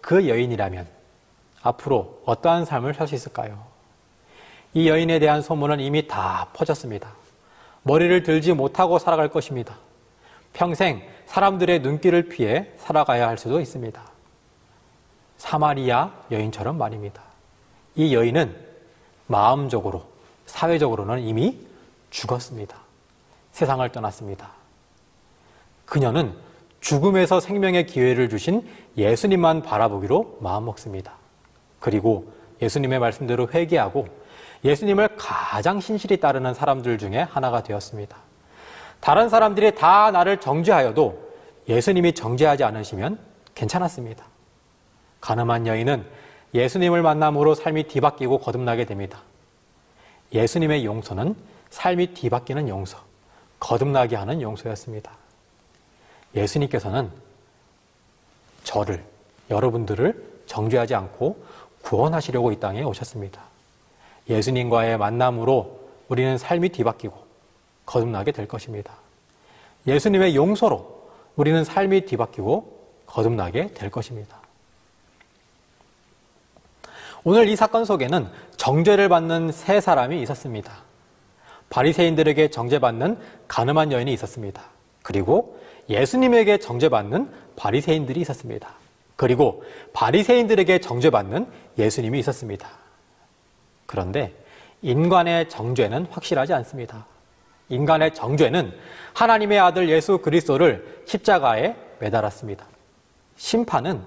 [0.00, 0.86] 그 여인이라면
[1.62, 3.66] 앞으로 어떠한 삶을 살 수 있을까요?
[4.72, 7.12] 이 여인에 대한 소문은 이미 다 퍼졌습니다.
[7.82, 9.76] 머리를 들지 못하고 살아갈 것입니다.
[10.52, 14.00] 평생 사람들의 눈길을 피해 살아가야 할 수도 있습니다.
[15.36, 17.22] 사마리아 여인처럼 말입니다.
[17.96, 18.56] 이 여인은
[19.26, 20.04] 마음적으로,
[20.46, 21.58] 사회적으로는 이미
[22.10, 22.76] 죽었습니다.
[23.52, 24.50] 세상을 떠났습니다.
[25.86, 26.36] 그녀는
[26.80, 28.66] 죽음에서 생명의 기회를 주신
[28.96, 31.12] 예수님만 바라보기로 마음먹습니다.
[31.78, 34.08] 그리고 예수님의 말씀대로 회개하고
[34.64, 38.16] 예수님을 가장 신실히 따르는 사람들 중에 하나가 되었습니다.
[39.00, 41.30] 다른 사람들이 다 나를 정죄하여도
[41.68, 43.18] 예수님이 정죄하지 않으시면
[43.54, 44.24] 괜찮았습니다.
[45.20, 46.04] 가늠한 여인은
[46.52, 49.22] 예수님을 만남으로 삶이 뒤바뀌고 거듭나게 됩니다.
[50.32, 51.34] 예수님의 용서는
[51.70, 52.98] 삶이 뒤바뀌는 용서,
[53.60, 55.19] 거듭나게 하는 용서였습니다.
[56.34, 57.10] 예수님께서는
[58.64, 59.04] 저를,
[59.50, 61.44] 여러분들을 정죄하지 않고
[61.82, 63.42] 구원하시려고 이 땅에 오셨습니다.
[64.28, 67.16] 예수님과의 만남으로 우리는 삶이 뒤바뀌고
[67.86, 68.94] 거듭나게 될 것입니다.
[69.86, 74.38] 예수님의 용서로 우리는 삶이 뒤바뀌고 거듭나게 될 것입니다.
[77.24, 80.72] 오늘 이 사건 속에는 정죄를 받는 세 사람이 있었습니다.
[81.70, 84.62] 바리새인들에게 정죄받는 가늠한 여인이 있었습니다.
[85.02, 85.60] 그리고
[85.90, 88.74] 예수님에게 정죄받는 바리새인들이 있었습니다.
[89.16, 92.68] 그리고 바리새인들에게 정죄받는 예수님이 있었습니다.
[93.84, 94.32] 그런데
[94.82, 97.06] 인간의 정죄는 확실하지 않습니다.
[97.68, 98.72] 인간의 정죄는
[99.12, 102.64] 하나님의 아들 예수 그리스도를 십자가에 매달았습니다.
[103.36, 104.00] 심판은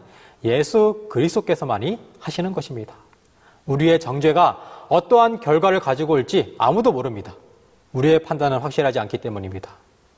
[0.44, 2.96] 예수 그리스도께서만이 하시는 것입니다.
[3.66, 7.36] 우리의 정죄가 어떠한 결과를 가지고 올지 아무도 모릅니다.
[7.94, 9.70] 우리의 판단은 확실하지 않기 때문입니다.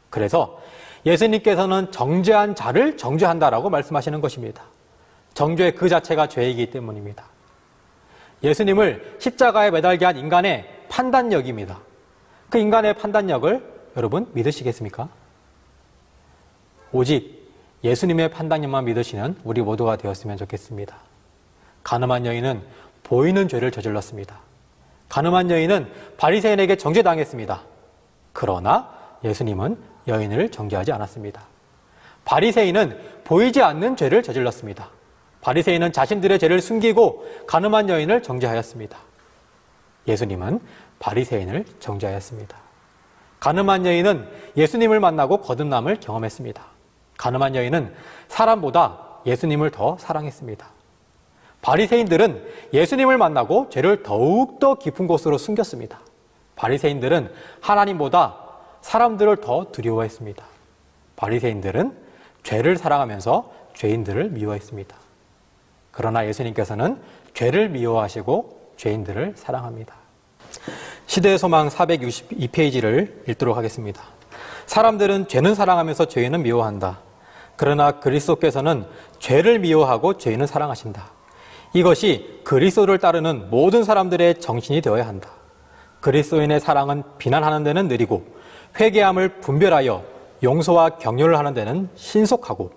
[0.10, 0.60] 그래서
[1.06, 4.64] 예수님께서는 정죄한 자를 정죄한다라고 말씀하시는 것입니다.
[5.34, 7.26] 정죄 그 자체가 죄이기 때문입니다.
[8.44, 11.80] 예수님을 십자가에 매달게 한 인간의 판단력입니다.
[12.50, 15.10] 그 인간의 판단력을 여러분 믿으시겠습니까?
[16.92, 17.46] 오직
[17.84, 20.96] 예수님의 판단력만 믿으시는 우리 모두가 되었으면 좋겠습니다.
[21.84, 22.62] 가늠한 여인은
[23.04, 24.40] 보이는 죄를 저질렀습니다.
[25.10, 27.62] 가늠한 여인은 바리새인에게 정죄당했습니다.
[28.34, 28.90] 그러나
[29.24, 31.42] 예수님은 여인을 정죄하지 않았습니다.
[32.26, 34.90] 바리새인은 보이지 않는 죄를 저질렀습니다.
[35.42, 38.98] 바리새인은 자신들의 죄를 숨기고 가늠한 여인을 정죄하였습니다.
[40.08, 40.60] 예수님은
[41.00, 42.58] 바리새인을 정죄하였습니다.
[43.40, 46.64] 가늠한 여인은 예수님을 만나고 거듭남을 경험했습니다.
[47.18, 47.94] 가늠한 여인은
[48.28, 50.68] 사람보다 예수님을 더 사랑했습니다.
[51.62, 56.00] 바리새인들은 예수님을 만나고 죄를 더욱 더 깊은 곳으로 숨겼습니다.
[56.56, 58.45] 바리새인들은 하나님보다
[58.86, 60.46] 사람들을 더 두려워했습니다.
[61.16, 61.98] 바리새인들은
[62.44, 64.96] 죄를 사랑하면서 죄인들을 미워했습니다.
[65.90, 67.02] 그러나 예수님께서는
[67.34, 69.96] 죄를 미워하시고 죄인들을 사랑합니다.
[71.08, 74.04] 시대의 소망 462페이지를 읽도록 하겠습니다.
[74.68, 77.00] 사람들은 죄는 사랑하면서 죄인은 미워한다.
[77.56, 78.86] 그러나 그리스도께서는
[79.18, 81.10] 죄를 미워하고 죄인은 사랑하신다.
[81.74, 85.32] 이것이 그리스도를 따르는 모든 사람들의 정신이 되어야 한다.
[86.02, 88.36] 그리스도인의 사랑은 비난하는 데는 느리고
[88.80, 90.04] 회개함을 분별하여
[90.44, 92.72] 용서와 격려를 하는 데는 신속하고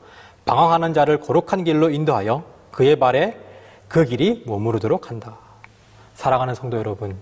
[0.44, 3.37] 방황하는 자를 거룩한 길로 인도하여 그의 발에
[3.88, 5.37] 그 길이 머무르도록 한다.
[6.14, 7.16] 사랑하는 성도 여러분,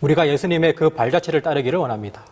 [0.00, 2.22] 우리가 예수님의 그 발자취를 따르기를 원합니다.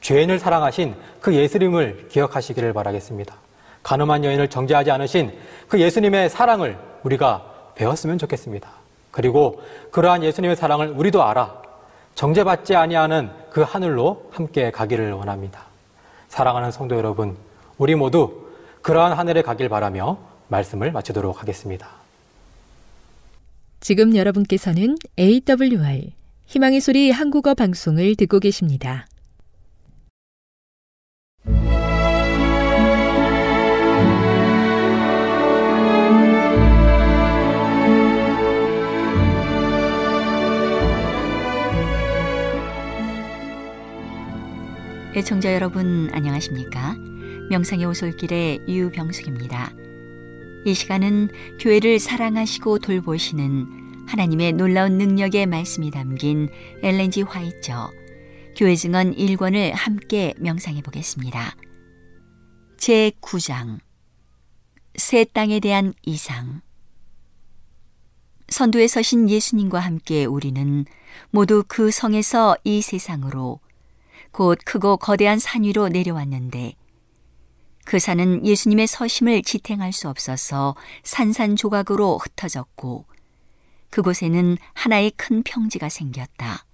[0.00, 3.34] 죄인을 사랑하신 그 예수님을 기억하시기를 바라겠습니다.
[3.82, 5.32] 가늠한 여인을 정죄하지 않으신
[5.68, 8.68] 그 예수님의 사랑을 우리가 배웠으면 좋겠습니다.
[9.10, 11.62] 그리고 그러한 예수님의 사랑을 우리도 알아
[12.14, 15.66] 정죄받지 아니하는 그 하늘로 함께 가기를 원합니다.
[16.28, 17.36] 사랑하는 성도 여러분,
[17.76, 18.46] 우리 모두
[18.82, 20.16] 그러한 하늘에 가길 바라며
[20.46, 21.88] 말씀을 마치도록 하겠습니다.
[23.80, 26.12] 지금 여러분께서는 AWR
[26.46, 29.07] 희망의 소리 한국어 방송을 듣고 계십니다.
[45.14, 46.94] 애청자 여러분 안녕하십니까?
[47.48, 49.72] 명상의 오솔길의 유병숙입니다.
[50.66, 56.50] 이 시간은 교회를 사랑하시고 돌보시는 하나님의 놀라운 능력의 말씀이 담긴
[56.82, 57.90] 엘렌지 화이처
[58.54, 61.56] 교회 증언 1권을 함께 명상해 보겠습니다.
[62.76, 63.78] 제 9장
[64.94, 66.60] 새 땅에 대한 이상
[68.50, 70.84] 선두에 서신 예수님과 함께 우리는
[71.30, 73.60] 모두 그 성에서 이 세상으로
[74.38, 76.76] 곧 크고 거대한 산 위로 내려왔는데
[77.84, 83.04] 그 산은 예수님의 서심을 지탱할 수 없어서 산산조각으로 흩어졌고
[83.90, 86.64] 그곳에는 하나의 큰 평지가 생겼다.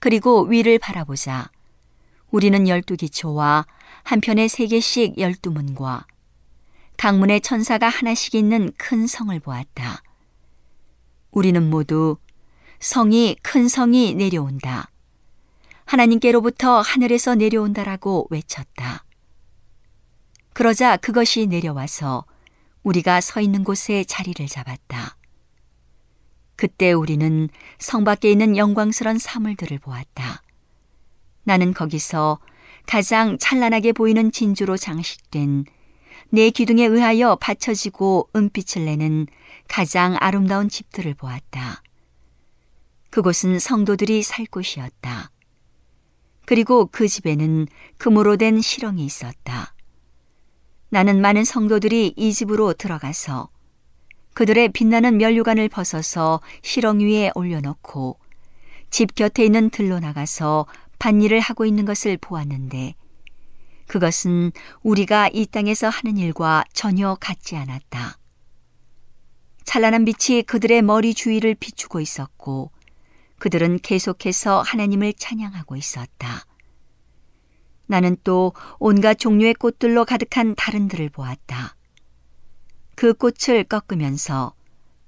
[0.00, 1.50] 그리고 위를 바라보자
[2.30, 3.64] 우리는 열두 기초와
[4.02, 6.06] 한편에 세 개씩 열두 문과
[6.98, 10.02] 강문의 천사가 하나씩 있는 큰 성을 보았다.
[11.30, 12.18] 우리는 모두
[12.80, 14.90] 성이 큰 성이 내려온다.
[15.84, 19.04] 하나님께로부터 하늘에서 내려온다라고 외쳤다.
[20.52, 22.24] 그러자 그것이 내려와서
[22.82, 25.16] 우리가 서 있는 곳에 자리를 잡았다.
[26.56, 30.42] 그때 우리는 성 밖에 있는 영광스런 사물들을 보았다.
[31.42, 32.38] 나는 거기서
[32.86, 35.64] 가장 찬란하게 보이는 진주로 장식된
[36.30, 39.26] 내 기둥에 의하여 받쳐지고 은빛을 내는
[39.68, 41.82] 가장 아름다운 집들을 보았다.
[43.10, 45.30] 그곳은 성도들이 살 곳이었다.
[46.46, 47.66] 그리고 그 집에는
[47.98, 49.74] 금으로 된 실엉이 있었다.
[50.90, 53.48] 나는 많은 성도들이 이 집으로 들어가서
[54.34, 58.18] 그들의 빛나는 면류관을 벗어서 실엉 위에 올려놓고
[58.90, 60.66] 집 곁에 있는 들로 나가서
[60.98, 62.94] 밭일을 하고 있는 것을 보았는데
[63.86, 64.52] 그것은
[64.82, 68.18] 우리가 이 땅에서 하는 일과 전혀 같지 않았다.
[69.64, 72.70] 찬란한 빛이 그들의 머리 주위를 비추고 있었고
[73.44, 76.46] 그들은 계속해서 하나님을 찬양하고 있었다.
[77.86, 81.76] 나는 또 온갖 종류의 꽃들로 가득한 다른 들을 보았다.
[82.94, 84.54] 그 꽃을 꺾으면서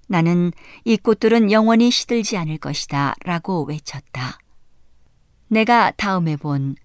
[0.07, 0.53] 나는
[0.85, 4.37] 이 꽃들은 영원히 시들지 않을 것이다 라고 외쳤다.
[5.49, 6.77] 내가 다음에 본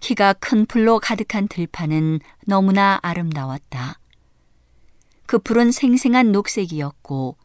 [0.00, 3.98] 키가 큰 풀로 가득한 들판은 너무나 아름다웠다.
[5.24, 7.38] 그 풀은 생생한 녹색이었고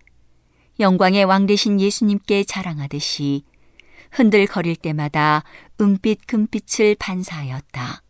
[0.79, 3.43] 영광의 왕 대신 예수님께 자랑하듯이
[4.11, 5.43] 흔들거릴 때마다
[5.81, 8.03] 은빛 금빛을 반사하였다.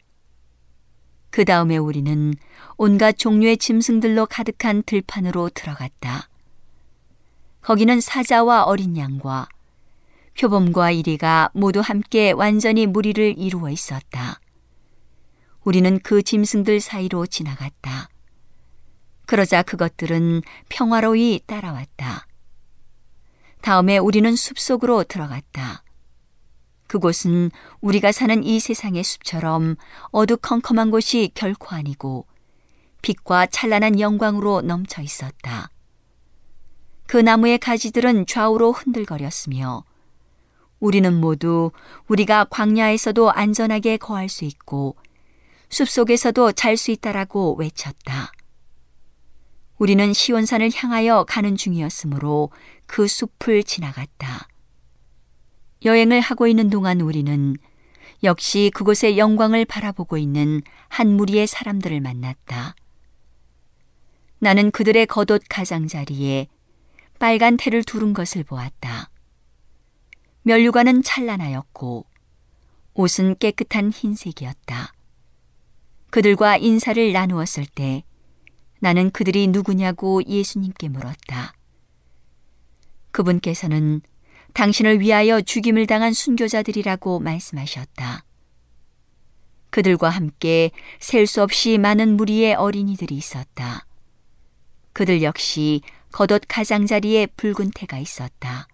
[1.30, 2.34] 그 다음에 우리는
[2.78, 6.30] 온갖 종류의 짐승들로 가득한 들판으로 들어갔다.
[7.62, 9.48] 거기는 사자와 어린 양과
[10.40, 14.40] 표범과 이리가 모두 함께 완전히 무리를 이루어 있었다.
[15.64, 18.10] 우리는 그 짐승들 사이로 지나갔다.
[19.26, 22.27] 그러자 그것들은 평화로이 따라왔다.
[23.68, 25.84] 다음에 우리는 숲속으로 들어갔다.
[26.88, 27.52] 그곳은
[27.82, 29.76] 우리가 사는 이 세상의 숲처럼
[30.12, 32.26] 어두컴컴한 곳이 결코 아니고
[33.02, 35.70] 빛과 찬란한 영광으로 넘쳐 있었다.
[37.08, 39.84] 그 나무의 가지들은 좌우로 흔들거렸으며
[40.80, 41.72] 우리는 모두
[42.08, 44.96] 우리가 광야에서도 안전하게 거할 수 있고
[45.68, 48.32] 숲속에서도 잘 수 있다라고 외쳤다.
[49.78, 52.50] 우리는 시온산을 향하여 가는 중이었으므로
[52.88, 54.48] 그 숲을 지나갔다.
[55.86, 57.56] 여행을 하고 있는 동안 우리는
[58.24, 62.76] 역시 그곳의 영광을 바라보고 있는 한 무리의 사람들을 만났다.
[64.40, 66.48] 나는 그들의 겉옷 가장자리에
[67.20, 69.10] 빨간 테를 두른 것을 보았다.
[70.44, 72.06] 면류관은 찬란하였고
[72.94, 74.94] 옷은 깨끗한 흰색이었다.
[76.10, 78.04] 그들과 인사를 나누었을 때
[78.80, 81.57] 나는 그들이 누구냐고 예수님께 물었다.
[83.18, 84.02] 그분께서는
[84.54, 88.24] 당신을 위하여 죽임을 당한 순교자들이라고 말씀하셨다.
[89.72, 93.88] 그들과 함께 셀 수 없이 많은 무리의 어린이들이 있었다.
[94.94, 98.68] 그들 역시 겉옷 가장자리에 붉은 태가 있었다.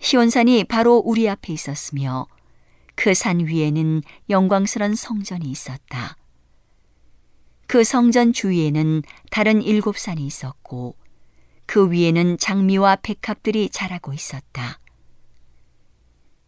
[0.00, 2.26] 시온산이 바로 우리 앞에 있었으며
[2.94, 6.16] 그 산 위에는 영광스런 성전이 있었다.
[7.66, 10.96] 그 성전 주위에는 다른 일곱 산이 있었고
[11.70, 14.80] 그 위에는 장미와 백합들이 자라고 있었다.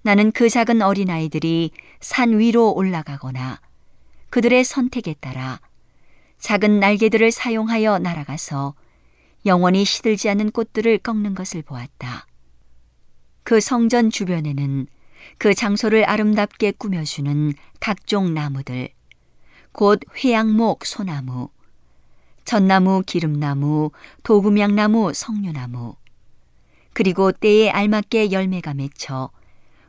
[0.03, 1.71] 나는 그 작은 어린아이들이
[2.01, 3.61] 산 위로 올라가거나
[4.31, 5.61] 그들의 선택에 따라
[6.39, 8.75] 작은 날개들을 사용하여 날아가서
[9.47, 12.27] 영원히 시들지 않는 꽃들을 꺾는 것을 보았다.
[13.45, 14.89] 그 성전 주변에는
[15.39, 18.89] 그 장소를 아름답게 꾸며주는 각종 나무들,
[19.71, 21.51] 곧 회양목, 소나무,
[22.45, 23.91] 전나무, 기름나무,
[24.23, 25.97] 도금양나무, 석류나무,
[26.93, 29.31] 그리고 때에 알맞게 열매가 맺혀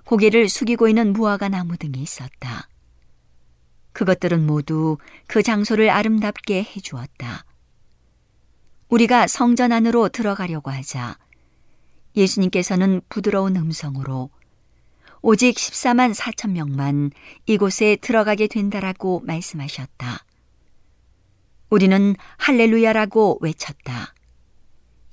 [0.06, 2.68] 고개를 숙이고 있는 무화과 나무 등이 있었다.
[3.94, 4.98] 그것들은 모두
[5.28, 7.46] 그 장소를 아름답게 해주었다.
[8.90, 11.18] 우리가 성전 안으로 들어가려고 하자
[12.16, 14.30] 예수님께서는 부드러운 음성으로
[15.22, 17.12] 오직 14만 4천 명만
[17.46, 20.26] 이곳에 들어가게 된다라고 말씀하셨다.
[21.74, 24.14] 우리는 할렐루야라고 외쳤다.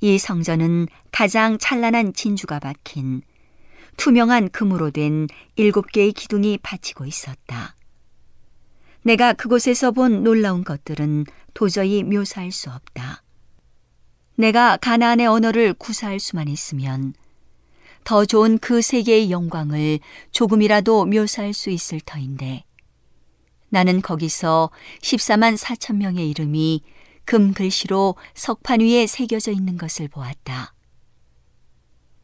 [0.01, 3.23] 이 성전은 가장 찬란한 진주가 박힌
[3.97, 7.75] 투명한 금으로 된 일곱 개의 기둥이 받치고 있었다.
[9.01, 13.23] 내가 그곳에서 본 놀라운 것들은 도저히 묘사할 수 없다.
[14.37, 17.15] 내가 가나안의 언어를 구사할 수만 있으면
[18.05, 19.99] 더 좋은 그 세계의 영광을
[20.31, 22.65] 조금이라도 묘사할 수 있을 터인데
[23.71, 26.83] 나는 거기서 14만 4천 명의 이름이
[27.25, 30.75] 금 글씨로 석판 위에 새겨져 있는 것을 보았다.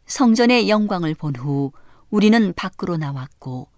[0.06, 1.72] 성전의 영광을 본 후
[2.10, 3.68] 우리는 밖으로 나왔고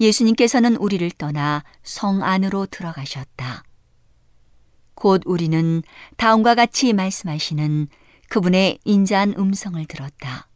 [0.00, 3.64] 예수님께서는 우리를 떠나 성 안으로 들어가셨다.
[4.94, 5.82] 곧 우리는
[6.16, 7.88] 다음과 같이 말씀하시는
[8.28, 10.48] 그분의 인자한 음성을 들었다.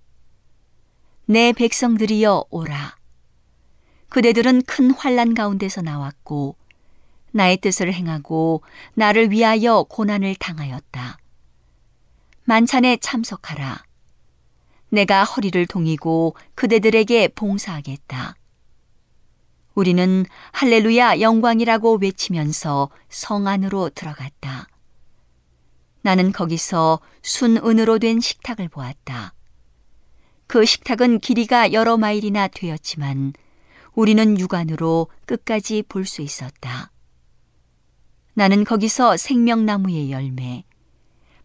[1.27, 2.97] 내 백성들이여 오라.
[4.13, 6.55] 그대들은 큰 환란 가운데서 나왔고
[7.31, 11.17] 나의 뜻을 행하고 나를 위하여 고난을 당하였다.
[12.45, 13.83] 만찬에 참석하라.
[14.91, 18.37] 내가 허리를 동이고 그대들에게 봉사하겠다.
[19.75, 24.69] 우리는 할렐루야 영광이라고 외치면서 성 안으로 들어갔다.
[26.03, 29.33] 나는 거기서 순은으로 된 식탁을 보았다.
[30.47, 33.33] 그 식탁은 길이가 여러 마일이나 되었지만
[33.95, 36.91] 우리는 육안으로 끝까지 볼 수 있었다.
[38.35, 40.65] 나는 거기서 생명나무의 열매,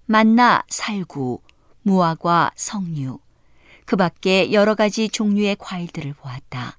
[0.05, 1.41] 만나 살구,
[1.83, 3.19] 무화과, 석류,
[3.85, 6.77] 그 밖에 여러 가지 종류의 과일들을 보았다.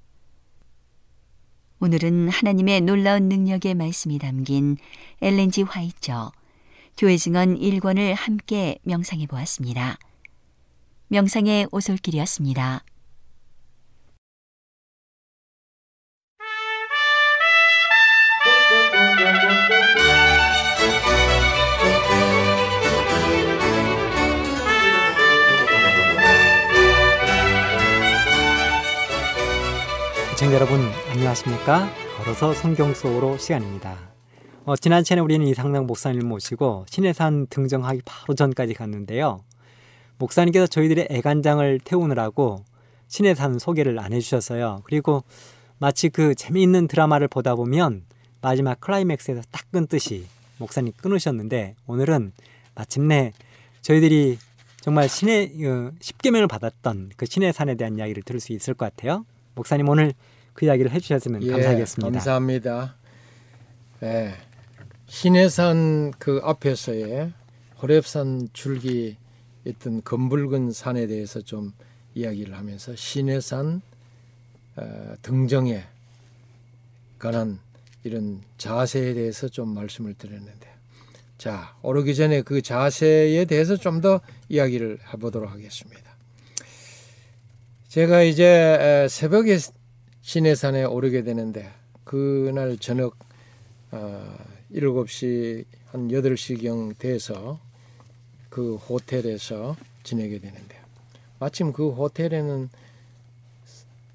[1.81, 4.77] 오늘은 하나님의 놀라운 능력의 말씀이 담긴
[5.21, 6.33] 엘렌지 화이처
[6.97, 9.99] 교회 증언 1권을 함께 명상해 보았습니다.
[11.09, 12.83] 명상의 오솔길이었습니다.
[30.39, 30.81] 시청자 여러분
[31.11, 31.91] 안녕하십니까?
[32.17, 33.99] 걸어서 성경 속으로 시간입니다.
[34.65, 39.41] 어, 지난 시간에 우리는 이상당 목사님을 모시고 신해산 등정하기 바로 전까지 갔는데요.
[40.19, 42.65] 목사님께서 저희들의 애간장을 태우느라고
[43.09, 44.83] 신해산 소개를 안 해주셨어요.
[44.85, 45.25] 그리고
[45.79, 48.05] 마치 그 재미있는 드라마를 보다 보면
[48.41, 50.27] 마지막 클라이맥스에서 딱 끊듯이
[50.59, 52.33] 목사님 끊으셨는데 오늘은
[52.75, 53.33] 마침내
[53.83, 54.39] 저희들이
[54.81, 59.27] 정말 신의 어, 십계명을 받았던 그 신의 산에 대한 이야기를 들을 수 있을 것 같아요.
[59.55, 60.15] 목사님 오늘
[60.53, 62.11] 그 이야기를 해주셨으면 예, 감사하겠습니다.
[62.11, 62.97] 감사합니다.
[64.03, 64.35] 예,
[65.07, 67.33] 신해산 그 앞에서의
[67.81, 69.17] 호랩산 줄기
[69.65, 71.73] 있던 검붉은 산에 대해서 좀
[72.15, 73.83] 이야기를 하면서 신해산
[74.77, 75.85] 어, 등정에
[77.19, 77.59] 관한
[78.05, 80.69] 이런 자세에 대해서 좀 말씀을 드렸는데
[81.37, 86.17] 자 오르기 전에 그 자세에 대해서 좀 더 이야기를 해보도록 하겠습니다.
[87.89, 89.59] 제가 이제 새벽에
[90.21, 91.73] 시내산에 오르게 되는데
[92.05, 93.17] 그날 저녁
[93.91, 94.37] 어,
[94.73, 97.59] 7시 한 8시경 돼서
[98.51, 100.77] 그 호텔에서 지내게 되는데
[101.39, 102.69] 마침 그 호텔에는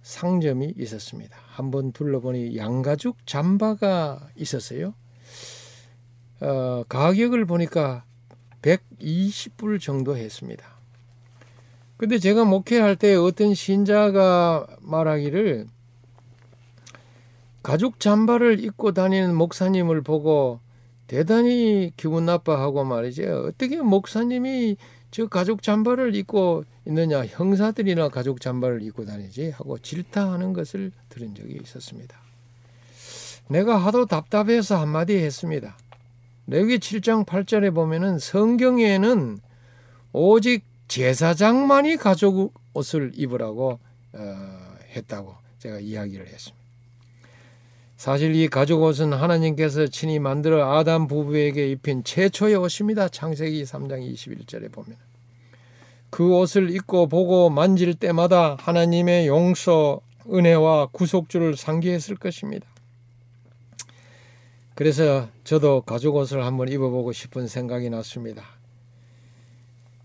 [0.04, 1.43] 상점이 있었습니다.
[1.54, 4.96] 한번 둘러보니 양가죽 잠바가 있었어요.
[6.42, 8.04] 어, 가격을 보니까
[8.64, 10.66] 120불 정도 했습니다.
[11.98, 15.68] 근데 제가 목회할 때 어떤 신자가 말하기를
[17.62, 20.60] 가죽 잠바를 입고 다니는 목사님을 보고
[21.08, 23.46] 대단히 기분 나빠하고 말이죠.
[23.48, 24.78] 어떻게 목사님이
[25.14, 31.60] 저 가죽 잠바를 입고 있느냐 형사들이나 가죽 잠바를 입고 다니지 하고 질타하는 것을 들은 적이
[31.62, 32.18] 있었습니다.
[33.48, 35.78] 내가 하도 답답해서 한마디 했습니다.
[36.48, 39.38] 레위 7장 8절에 보면은 성경에는
[40.14, 43.80] 오직 제사장만이 가죽 옷을 입으라고
[44.14, 46.63] 어, 했다고 제가 이야기를 했습니다.
[48.04, 53.08] 사실 이 가죽 옷은 하나님께서 친히 만들어 아담 부부에게 입힌 최초의 옷입니다.
[53.08, 54.98] 창세기 3장 21절에 보면
[56.10, 62.68] 그 옷을 입고 보고 만질 때마다 하나님의 용서, 은혜와 구속주를 상기했을 것입니다.
[64.76, 68.44] 그래서 저도 가죽 옷을 한번 입어보고 싶은 생각이 났습니다.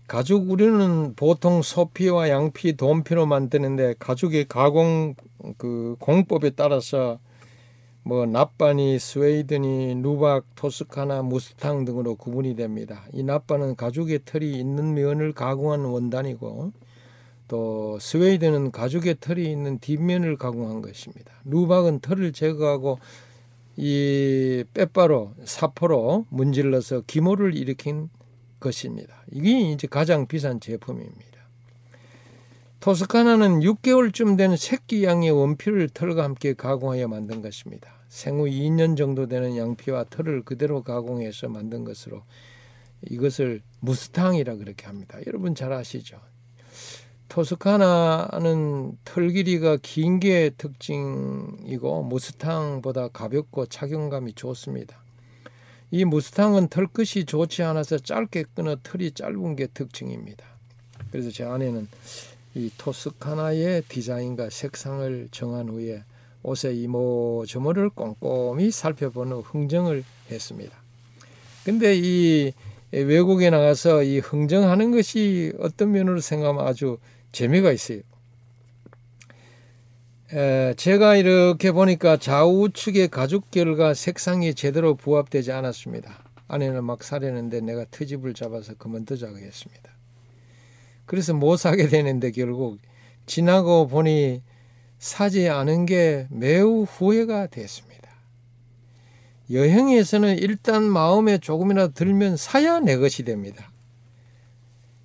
[0.07, 5.15] 가죽 우리는 보통 소피와 양피, 돈피로 만드는데 가죽의 가공
[5.57, 7.19] 그 공법에 따라서
[8.03, 13.05] 뭐 납반이 스웨이드니 누박, 토스카나, 무스탕 등으로 구분이 됩니다.
[13.13, 16.71] 이 납반은 가죽의 털이 있는 면을 가공한 원단이고
[17.47, 21.33] 또 스웨이드는 가죽의 털이 있는 뒷면을 가공한 것입니다.
[21.45, 22.99] 누박은 털을 제거하고
[23.75, 28.09] 이 빼바로 사포로 문질러서 기모를 일으킨
[28.59, 29.23] 것입니다.
[29.31, 31.38] 이게 이제 가장 비싼 제품입니다.
[32.79, 37.91] 토스카나는 6개월쯤 된 새끼 양의 원피를 털과 함께 가공하여 만든 것입니다.
[38.07, 42.23] 생후 2년 정도 되는 양피와 털을 그대로 가공해서 만든 것으로
[43.09, 45.19] 이것을 무스탕이라 그렇게 합니다.
[45.27, 46.21] 여러분 잘 아시죠?
[47.27, 55.03] 토스카나는 털 길이가 긴 게 특징이고 무스탕보다 가볍고 착용감이 좋습니다.
[55.91, 60.45] 이 무스탕은 털끝이 좋지 않아서 짧게 끊어 털이 짧은 게 특징입니다.
[61.11, 61.87] 그래서 제 아내는
[62.55, 66.03] 이 토스카나의 디자인과 색상을 정한 후에
[66.43, 70.75] 옷의 이모저모를 꼼꼼히 살펴보는 흥정을 했습니다.
[71.63, 72.51] 근데 이
[72.91, 76.97] 외국에 나가서 이 흥정하는 것이 어떤 면으로 생각하면 아주
[77.31, 78.01] 재미가 있어요.
[80.33, 86.23] 에, 제가 이렇게 보니까 좌우측의 가죽 결과 색상이 제대로 부합되지 않았습니다.
[86.47, 89.98] 아내는 막 사려는데 내가 트집을 잡아서 그만두자고 했습니다.
[91.09, 92.77] 그래서 못 사게 되는데 결국
[93.25, 94.43] 지나고 보니
[94.99, 98.11] 사지 않은 게 매우 후회가 됐습니다.
[99.49, 103.71] 여행에서는 일단 마음에 조금이라도 들면 사야 내 것이 됩니다.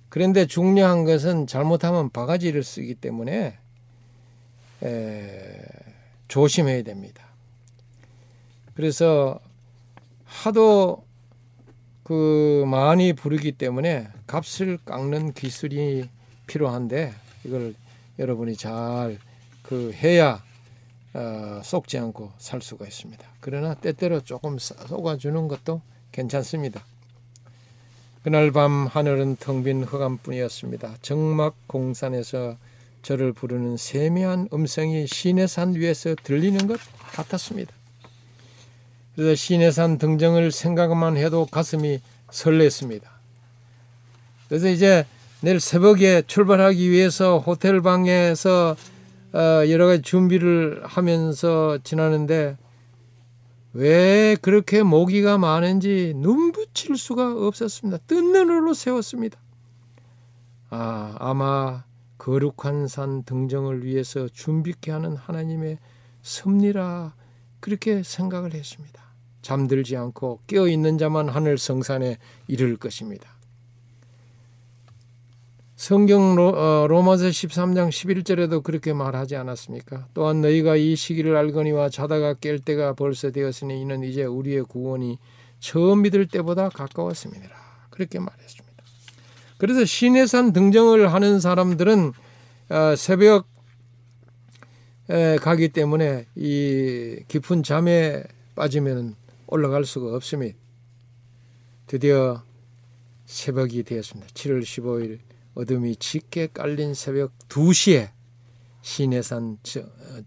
[0.09, 3.57] 그런데 중요한 것은 잘못하면 바가지를 쓰기 때문에
[4.83, 5.61] 에,
[6.27, 7.25] 조심해야 됩니다.
[8.75, 9.39] 그래서
[10.23, 11.03] 하도
[12.03, 16.09] 그 많이 부르기 때문에 값을 깎는 기술이
[16.47, 17.13] 필요한데
[17.43, 17.75] 이걸
[18.19, 19.17] 여러분이 잘
[19.67, 20.43] 그 해야
[21.13, 23.25] 어, 속지 않고 살 수가 있습니다.
[23.39, 26.83] 그러나 때때로 조금 속아주는 것도 괜찮습니다.
[28.23, 30.97] 그날 밤 하늘은 텅빈 흑암뿐이었습니다.
[31.01, 32.57] 정막 공산에서
[33.01, 36.79] 저를 부르는 세미한 음성이 시내산 위에서 들리는 것
[37.13, 37.71] 같았습니다.
[39.15, 43.14] 그래서 시내산 등정을 생각만 해도 가슴이 설렜습니다.
[44.47, 45.05] 그래서 이제
[45.41, 48.75] 내일 새벽에 출발하기 위해서 호텔 방에서
[49.33, 52.57] 어, 여러 가지 준비를 하면서 지나는데
[53.73, 57.97] 왜 그렇게 모기가 많은지 눈붙일 수가 없었습니다.
[58.07, 59.37] 뜬 눈으로 세웠습니다.
[60.69, 61.83] 아, 아마
[62.17, 65.79] 거룩한 산 등정을 위해서 준비케 하는 하나님의
[66.21, 67.13] 섭리라
[67.59, 69.03] 그렇게 생각을 했습니다.
[69.41, 72.17] 잠들지 않고 깨어 있는 자만 하늘 성산에
[72.47, 73.34] 이를 것입니다.
[75.75, 80.07] 성경 로, 마서 13장 11절에도 그렇게 말하지 않았습니까?
[80.13, 85.19] 또한 너희가 이 시기를 알거니와 자다가 깰 때가 벌써 되었으니 이는 이제 우리의 구원이
[85.59, 87.49] 처음 믿을 때보다 가까웠습니다.
[87.89, 88.83] 그렇게 말했습니다.
[89.57, 92.13] 그래서 시내산 등정을 하는 사람들은
[92.69, 93.45] 어, 새벽
[95.41, 98.23] 가기 때문에 이 깊은 잠에
[98.55, 99.15] 빠지면
[99.45, 100.57] 올라갈 수가 없습니다.
[101.85, 102.41] 드디어
[103.25, 104.33] 새벽이 되었습니다.
[104.33, 105.19] 7월 15일
[105.55, 108.09] 어둠이 짙게 깔린 새벽 2시에
[108.81, 109.57] 시내산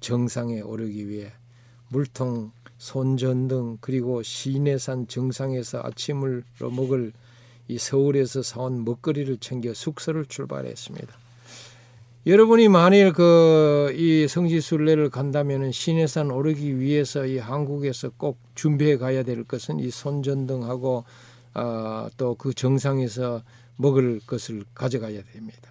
[0.01, 1.33] 정상에 오르기 위해
[1.91, 7.13] 물통, 손전등 그리고 시내산 정상에서 아침을 먹을
[7.69, 11.15] 이 서울에서 사온 먹거리를 챙겨 숙소를 출발했습니다.
[12.27, 19.45] 여러분이 만일 그 이 성지순례를 간다면은 시내산 오르기 위해서 이 한국에서 꼭 준비해 가야 될
[19.45, 21.05] 것은 이 손전등하고
[21.55, 23.43] 어, 또 그 정상에서
[23.79, 25.71] 먹을 것을 가져가야 됩니다.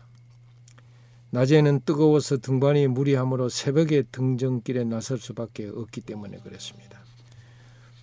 [1.29, 6.99] 낮에는 뜨거워서 등반이 무리하므로 새벽에 등정길에 나설 수밖에 없기 때문에 그렇습니다.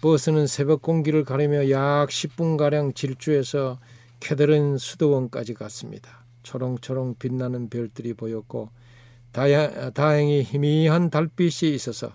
[0.03, 3.79] 버스는 새벽 공기를 가리며 약 10분가량 질주해서
[4.21, 6.25] 캐들은 수도원까지 갔습니다.
[6.43, 8.69] 초롱초롱 빛나는 별들이 보였고
[9.33, 12.13] 다야, 다행히 희미한 달빛이 있어서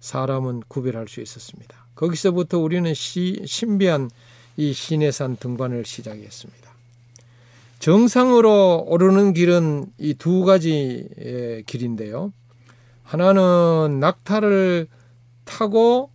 [0.00, 1.86] 사람은 구별할 수 있었습니다.
[1.94, 4.10] 거기서부터 우리는 시, 신비한
[4.58, 6.65] 이 시내산 등반을 시작했습니다.
[7.78, 11.08] 정상으로 오르는 길은 이 두 가지
[11.66, 12.32] 길인데요.
[13.02, 14.88] 하나는 낙타를
[15.44, 16.10] 타고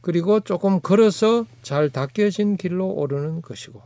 [0.00, 3.82] 그리고 조금 걸어서 잘 닦여진 길로 오르는 것이고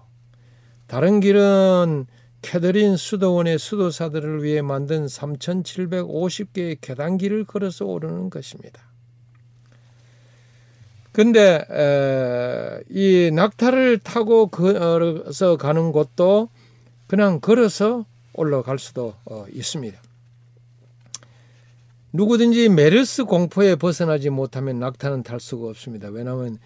[0.87, 2.07] 다른 길은
[2.43, 8.83] 캐더린 수도원의 수도사들을 위해 만든 3,750개의 계단길을 걸어서 오르는 것입니다.
[11.13, 11.65] 근데
[12.91, 16.51] 이 낙타를 타고 걸어서 가는 곳도
[17.07, 20.01] 그냥 걸어서 올라갈 수도 어, 있습니다.
[22.13, 26.09] 누구든지 메르스 공포에 벗어나지 못하면 낙타는 탈 수가 없습니다.
[26.09, 26.59] 왜냐하면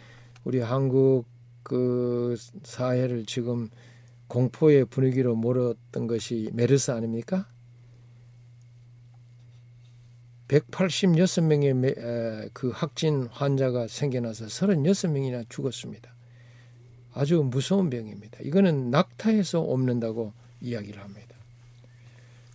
[0.44, 1.24] 우리 한국
[1.62, 3.68] 그 사회를 지금
[4.28, 7.46] 공포의 분위기로 몰았던 것이 메르스 아닙니까?
[10.48, 16.17] 186명의 그 확진 환자가 생겨나서 36명이나 죽었습니다.
[17.18, 18.38] 아주 무서운 병입니다.
[18.44, 21.34] 이거는 낙타에서 옮는다고 이야기를 합니다.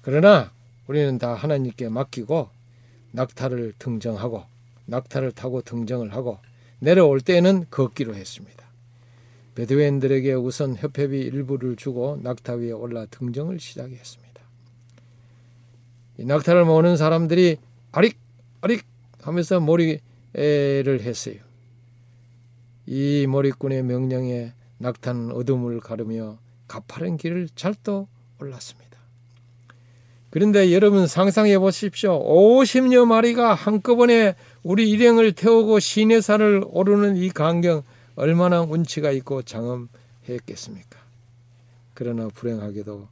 [0.02, 0.54] 그러나
[0.88, 2.50] 우리는 다 하나님께 맡기고
[3.12, 4.46] 낙타를 등정하고
[4.86, 6.40] 낙타를 타고 등정을 하고
[6.80, 8.64] 내려올 때는 걷기로 했습니다.
[9.56, 14.42] 베드웨인들에게 우선 협회비 일부를 주고 낙타 위에 올라 등정을 시작했습니다.
[16.20, 17.58] 이 낙타를 모는 사람들이
[17.92, 18.18] 아릭
[18.62, 18.86] 아릭
[19.22, 20.00] 하면서 머리를
[20.34, 21.53] 했어요.
[22.86, 28.08] 이 머리꾼의 명령에 낙타는 어둠을 가르며 가파른 길을 잘도
[28.40, 28.84] 올랐습니다.
[30.30, 32.20] 그런데 여러분 상상해 보십시오.
[32.20, 37.84] 50여 마리가 한꺼번에 우리 일행을 태우고 시내산을 오르는 이 광경
[38.16, 41.00] 얼마나 운치가 있고 장엄했겠습니까?
[41.94, 43.08] 그러나 불행하게도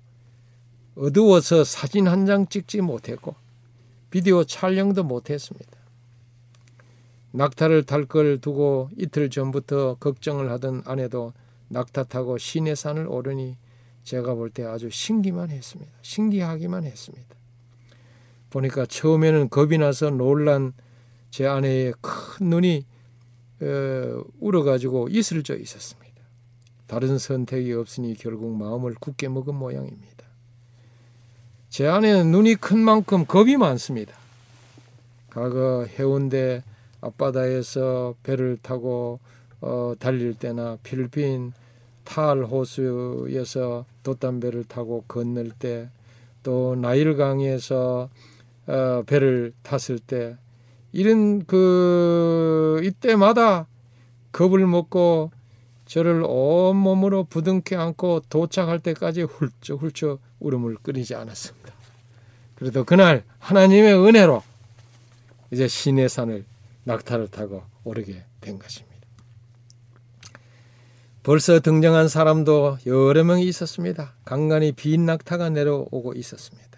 [0.95, 3.35] 어두워서 사진 한 장 찍지 못했고
[4.09, 5.80] 비디오 촬영도 못했습니다.
[7.31, 11.33] 낙타를 탈 걸 두고 이틀 전부터 걱정을 하던 아내도
[11.69, 13.57] 낙타 타고 시내 산을 오르니
[14.03, 15.91] 제가 볼 때 아주 신기만 했습니다.
[16.01, 17.35] 신기하기만 했습니다.
[18.49, 20.73] 보니까 처음에는 겁이 나서 놀란
[21.29, 22.85] 제 아내의 큰 눈이
[23.61, 26.11] 어, 울어가지고 이슬 져 있었습니다.
[26.87, 30.25] 다른 선택이 없으니 결국 마음을 굳게 먹은 모양입니다.
[31.69, 34.13] 제 아내는 눈이 큰 만큼 겁이 많습니다.
[35.29, 36.63] 과거 해운대
[37.01, 39.19] 앞바다에서 배를 타고
[39.59, 41.53] 어, 달릴 때나 필리핀
[42.03, 45.89] 탈 호수에서 돛담배를 타고 건널 때
[46.43, 48.09] 또 나일강에서
[48.67, 50.37] 어, 배를 탔을 때
[50.91, 53.67] 이런 그 이때마다
[54.31, 55.31] 겁을 먹고
[55.85, 61.73] 저를 온몸으로 부둥켜 안고 도착할 때까지 훌쩍훌쩍 울음을 끊이지 않았습니다.
[62.55, 64.41] 그래도 그날 하나님의 은혜로
[65.51, 66.45] 이제 신의 산을
[66.83, 68.91] 낙타를 타고 오르게 된 것입니다.
[71.23, 74.15] 벌써 등장한 사람도 여러 명이 있었습니다.
[74.25, 76.71] 간간히 빈 낙타가 내려오고 있었습니다.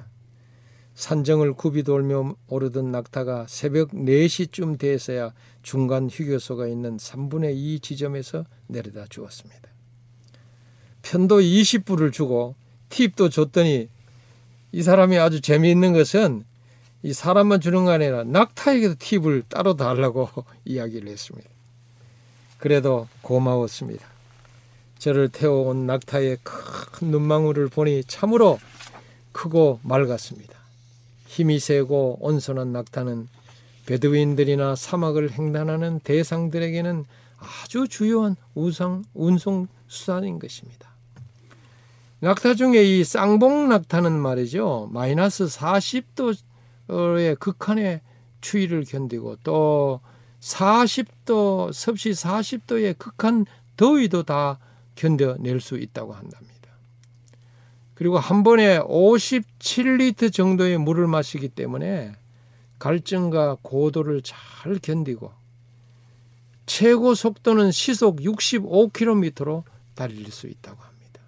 [0.95, 9.05] 산정을 굽이 돌며 오르던 낙타가 새벽 4시쯤 돼서야 중간 휴게소가 있는 3분의 2 지점에서 내려다
[9.09, 9.69] 주었습니다.
[11.01, 12.55] 편도 20불을 주고
[12.89, 13.89] 팁도 줬더니
[14.71, 16.45] 이 사람이 아주 재미있는 것은
[17.03, 20.29] 이 사람만 주는 거 아니라 낙타에게도 팁을 따로 달라고
[20.65, 21.49] 이야기를 했습니다.
[22.57, 24.07] 그래도 고마웠습니다.
[24.99, 28.57] 저를 태워온 낙타의 큰 눈망울을 보니 참으로
[29.33, 30.57] 크고 맑았습니다.
[31.27, 33.27] 힘이 세고 온순한 낙타는
[33.85, 37.03] 베드윈들이나 사막을 횡단하는 대상들에게는
[37.37, 40.87] 아주 주요한 우상, 운송 수단인 것입니다.
[42.21, 44.89] 낙타 중에 이 쌍봉 낙타는 말이죠.
[44.93, 46.37] 마이너스 40도
[46.89, 48.01] 의 극한의
[48.41, 50.01] 추위를 견디고 또
[50.39, 53.45] 40도, 섭씨 40도의 극한
[53.77, 54.59] 더위도 다
[54.95, 56.53] 견뎌낼 수 있다고 한답니다.
[57.95, 62.13] 그리고 한 번에 57리터 정도의 물을 마시기 때문에
[62.79, 65.31] 갈증과 고도를 잘 견디고
[66.65, 69.63] 최고 속도는 시속 65km로
[69.95, 71.21] 달릴 수 있다고 합니다.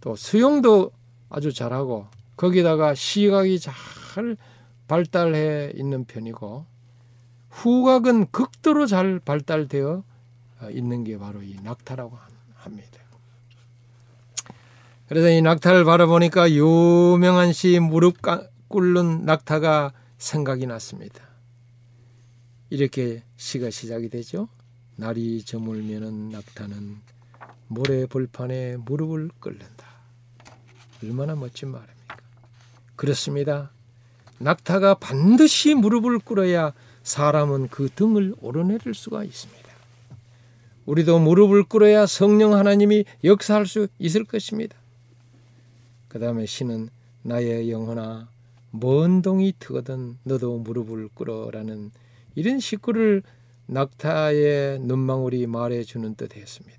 [0.00, 0.92] 또 수영도
[1.28, 3.74] 아주 잘하고 거기다가 시각이 잘
[4.88, 6.66] 발달해 있는 편이고
[7.50, 10.04] 후각은 극도로 잘 발달되어
[10.70, 12.16] 있는 게 바로 이 낙타라고.
[12.66, 12.98] 합니다.
[15.08, 18.16] 그래서 이 낙타를 바라보니까 유명한 시 무릎
[18.68, 21.22] 꿇는 낙타가 생각이 났습니다.
[22.70, 24.48] 이렇게 시가 시작이 되죠.
[24.96, 26.96] 날이 저물면은 낙타는
[27.68, 29.86] 모래 벌판에 무릎을 꿇는다.
[31.04, 32.16] 얼마나 멋진 말입니까?
[32.96, 33.70] 그렇습니다.
[34.38, 36.72] 낙타가 반드시 무릎을 꿇어야
[37.02, 39.66] 사람은 그 등을 오르내릴 수가 있습니다.
[40.86, 44.76] 우리도 무릎을 꿇어야 성령 하나님이 역사할 수 있을 것입니다.
[46.08, 46.88] 그 다음에 신은
[47.22, 48.28] 나의 영혼아
[48.70, 51.90] 먼 동이 트거든 너도 무릎을 꿇어라는
[52.34, 53.22] 이런 식구를
[53.66, 56.75] 낙타의 눈망울이 말해주는 듯했습니다.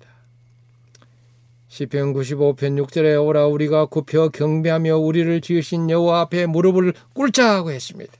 [1.68, 8.12] 시편 95편 6절에 오라 우리가 굽혀 경배하며 우리를 지으신 여호와 앞에 무릎을 꿇자고 했습니다.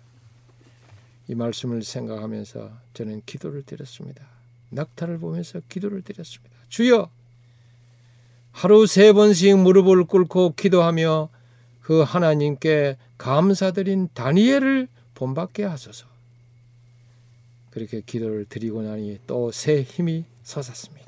[1.29, 4.27] 이 말씀을 생각하면서 저는 기도를 드렸습니다.
[4.71, 6.55] 낙타를 보면서 기도를 드렸습니다.
[6.69, 7.11] 주여
[8.53, 11.29] 하루 세 번씩 무릎을 꿇고 기도하며
[11.81, 16.07] 그 하나님께 감사드린 다니엘을 본받게 하소서.
[17.71, 21.08] 그렇게 기도를 드리고 나니 또 새 힘이 솟았습니다.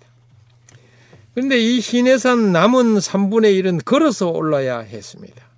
[1.35, 5.49] 그런데 이 시내산 남은 3분의 1은 걸어서 올라야 했습니다.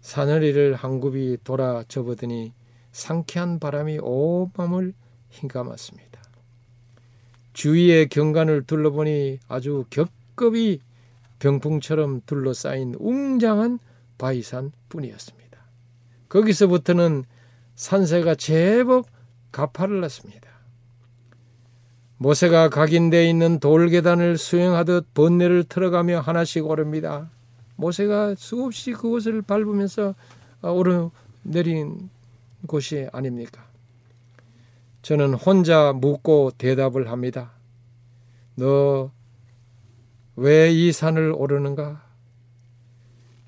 [0.00, 2.52] 사늘이를 한 굽이 돌아 접어드니
[2.90, 4.94] 상쾌한 바람이 온몸을
[5.28, 6.22] 흰감았습니다.
[7.52, 10.80] 주위의 경관을 둘러보니 아주 겹겹이
[11.38, 13.78] 병풍처럼 둘러싸인 웅장한
[14.16, 15.58] 바위산 뿐이었습니다.
[16.28, 17.24] 거기서부터는
[17.74, 19.06] 산세가 제법
[19.50, 20.51] 가파를났습니다.
[22.22, 27.28] 모세가 각인되어 있는 돌계단을 수행하듯 번뇌를 틀어가며 하나씩 오릅니다.
[27.74, 30.14] 모세가 수없이 그곳을 밟으면서
[30.62, 32.10] 오르내린
[32.68, 33.66] 곳이 아닙니까?
[35.02, 37.50] 저는 혼자 묻고 대답을 합니다.
[38.54, 39.10] 너
[40.36, 42.02] 왜 이 산을 오르는가?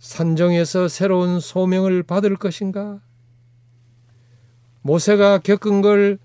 [0.00, 3.00] 산정에서 새로운 소명을 받을 것인가?
[4.82, 6.18] 모세가 겪은 걸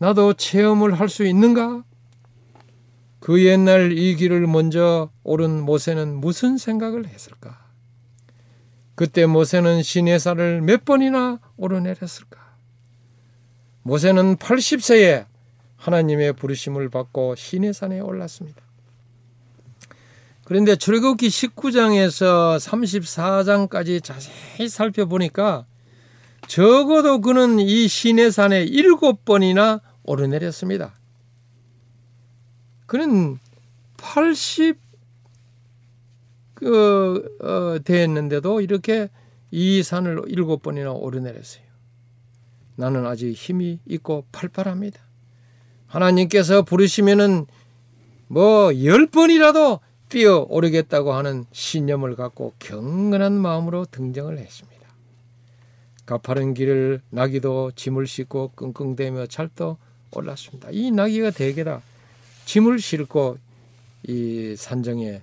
[0.00, 1.84] 나도 체험을 할 수 있는가?
[3.20, 7.66] 그 옛날 이 길을 먼저 오른 모세는 무슨 생각을 했을까?
[8.94, 12.40] 그때 모세는 시내산을 몇 번이나 오르내렸을까?
[13.82, 15.26] 모세는 80세에
[15.76, 18.62] 하나님의 부르심을 받고 시내산에 올랐습니다.
[20.44, 25.66] 그런데 출애굽기 19장에서 34장까지 자세히 살펴보니까
[26.48, 30.94] 적어도 그는 이 시내산에 일곱 번이나 오르내렸습니다.
[32.86, 33.38] 그는
[33.96, 34.78] 80
[36.54, 39.08] 그, 어, 됐는데도 이렇게
[39.50, 41.64] 이 산을 일곱 번이나 오르내렸어요.
[42.76, 45.00] 나는 아직 힘이 있고 팔팔합니다.
[45.86, 47.46] 하나님께서 부르시면은
[48.28, 54.80] 뭐 열 번이라도 뛰어 오르겠다고 하는 신념을 갖고 경건한 마음으로 등정을 했습니다.
[56.04, 59.78] 가파른 길을 나귀도 짐을 싣고 끙끙대며 찰도
[60.12, 60.68] 올랐습니다.
[60.72, 61.82] 이 나귀가 대개다
[62.44, 63.38] 짐을 싣고
[64.06, 65.22] 이 산정에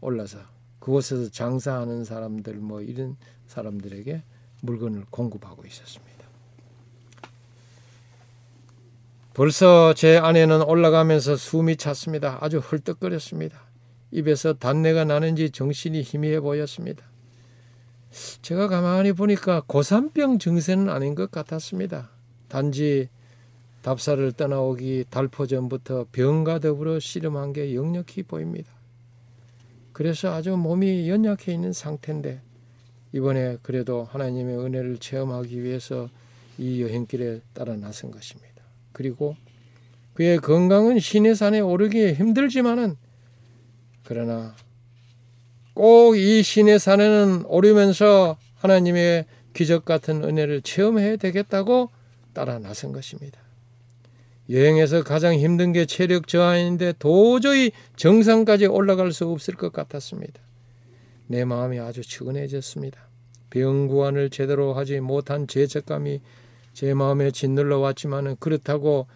[0.00, 0.38] 올라서
[0.80, 4.22] 그곳에서 장사하는 사람들 뭐 이런 사람들에게
[4.62, 6.12] 물건을 공급하고 있었습니다.
[9.34, 12.38] 벌써 제 아내는 올라가면서 숨이 찼습니다.
[12.42, 13.62] 아주 헐떡거렸습니다.
[14.10, 17.04] 입에서 단내가 나는지 정신이 희미해 보였습니다.
[18.42, 22.10] 제가 가만히 보니까 고산병 증세는 아닌 것 같았습니다.
[22.48, 23.08] 단지
[23.82, 28.70] 답사를 떠나오기 달포 전부터 병과 더불어 씨름한 게 역력히 보입니다.
[29.92, 32.40] 그래서 아주 몸이 연약해 있는 상태인데
[33.12, 36.08] 이번에 그래도 하나님의 은혜를 체험하기 위해서
[36.58, 38.62] 이 여행길에 따라 나선 것입니다.
[38.92, 39.36] 그리고
[40.14, 42.96] 그의 건강은 시내산에 오르기 힘들지만은
[44.04, 44.54] 그러나
[45.74, 51.90] 꼭이 시내산에는 오르면서 하나님의 기적 같은 은혜를 체험해야 되겠다고
[52.32, 53.41] 따라 나선 것입니다.
[54.50, 60.40] 여행에서 가장 힘든 게 체력 저하인데 도저히 정상까지 올라갈 수 없을 것 같았습니다.
[61.26, 63.00] 내 마음이 아주 측은해졌습니다.
[63.50, 66.20] 병 구안을 제대로 하지 못한 죄책감이
[66.72, 69.06] 제 마음에 짓눌러 왔지만은 그렇다고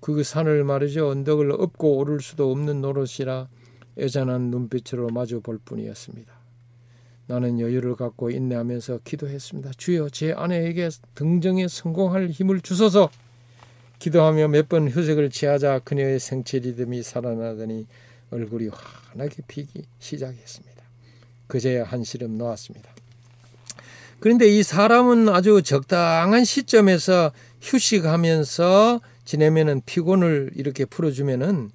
[0.00, 3.48] 그 산을 말이죠 언덕을 업고 오를 수도 없는 노릇이라
[3.98, 6.32] 애잔한 눈빛으로 마주 볼 뿐이었습니다.
[7.26, 9.72] 나는 여유를 갖고 인내하면서 기도했습니다.
[9.76, 13.10] 주여 제 아내에게 등정에 성공할 힘을 주소서.
[14.00, 17.86] 기도하며 몇 번 휴식을 취하자 그녀의 생체 리듬이 살아나더니
[18.30, 20.82] 얼굴이 환하게 피기 시작했습니다.
[21.46, 22.90] 그제야 한시름 놓았습니다.
[24.20, 31.70] 그런데 이 사람은 아주 적당한 시점에서 휴식하면서 지내면은 피곤을 이렇게 풀어주면은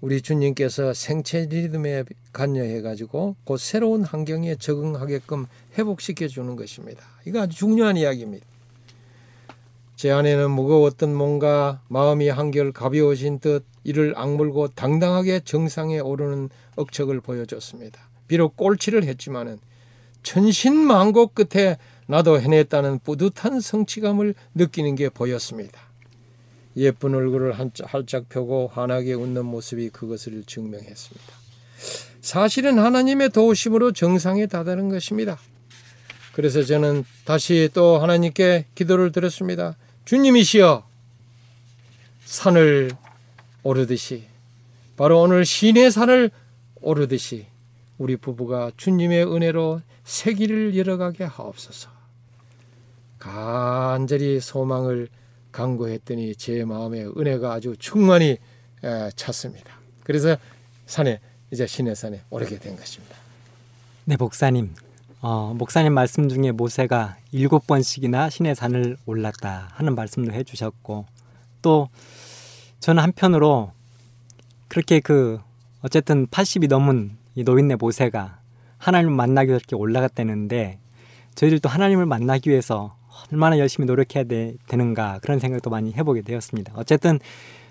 [0.00, 5.46] 우리 주님께서 생체 리듬에 관여해 가지고 곧 새로운 환경에 적응하게끔
[5.78, 7.04] 회복시켜 주는 것입니다.
[7.24, 8.44] 이거 아주 중요한 이야기입니다.
[10.02, 18.00] 제 안에는 무거웠던 뭔가 마음이 한결 가벼워진 듯 이를 악물고 당당하게 정상에 오르는 억척을 보여줬습니다.
[18.26, 19.60] 비록 꼴찌를 했지만은
[20.24, 21.78] 천신만고 끝에
[22.08, 25.80] 나도 해냈다는 뿌듯한 성취감을 느끼는 게 보였습니다.
[26.76, 31.32] 예쁜 얼굴을 활짝 펴고 환하게 웃는 모습이 그것을 증명했습니다.
[32.20, 35.38] 사실은 하나님의 도우심으로 정상에 다다른 것입니다.
[36.32, 39.76] 그래서 저는 다시 또 하나님께 기도를 드렸습니다.
[40.04, 40.84] 주님이시여
[42.24, 42.90] 산을
[43.62, 44.24] 오르듯이
[44.96, 46.30] 바로 오늘 신의 산을
[46.80, 47.46] 오르듯이
[47.98, 51.90] 우리 부부가 주님의 은혜로 새 길을 열어가게 하옵소서.
[53.18, 55.08] 간절히 소망을
[55.52, 58.38] 강구했더니 제 마음에 은혜가 아주 충만히
[59.14, 59.78] 찼습니다.
[60.02, 60.36] 그래서
[60.86, 61.20] 산에
[61.52, 63.16] 이제 신의 산에 오르게 된 것입니다.
[64.04, 64.74] 네, 목사님.
[65.24, 71.06] 어, 목사님 말씀 중에 모세가 일곱 번씩이나 신의 산을 올랐다 하는 말씀도 해주셨고
[71.62, 71.88] 또
[72.80, 73.70] 저는 한편으로
[74.66, 75.38] 그렇게 그
[75.80, 78.40] 어쨌든 80이 넘은 이 노인네 모세가
[78.78, 80.80] 하나님을 만나기 위해서 이렇게 올라갔다는데
[81.36, 82.96] 저희들도 하나님을 만나기 위해서
[83.30, 86.72] 얼마나 열심히 노력해야 되, 되는가 그런 생각도 많이 해보게 되었습니다.
[86.74, 87.20] 어쨌든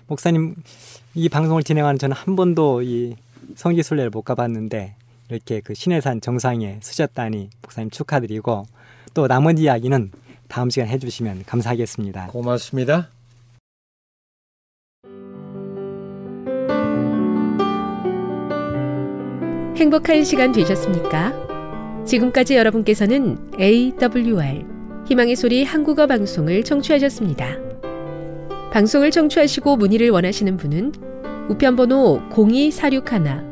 [0.06, 0.54] 목사님
[1.14, 3.14] 이 방송을 진행하는 저는 한 번도 이
[3.56, 4.94] 성지순례를 못 가봤는데
[5.32, 8.64] 이렇게 그 신해산 정상에 서셨다니 목사님 축하드리고
[9.14, 10.10] 또 나머지 이야기는
[10.48, 12.26] 다음 시간 해주시면 감사하겠습니다.
[12.28, 13.08] 고맙습니다.
[19.76, 22.04] 행복한 시간 되셨습니까?
[22.04, 24.64] 지금까지 여러분께서는 AWR
[25.06, 27.56] 희망의 소리 한국어 방송을 청취하셨습니다.
[28.70, 30.92] 방송을 청취하시고 문의를 원하시는 분은
[31.48, 33.51] 우편번호 02461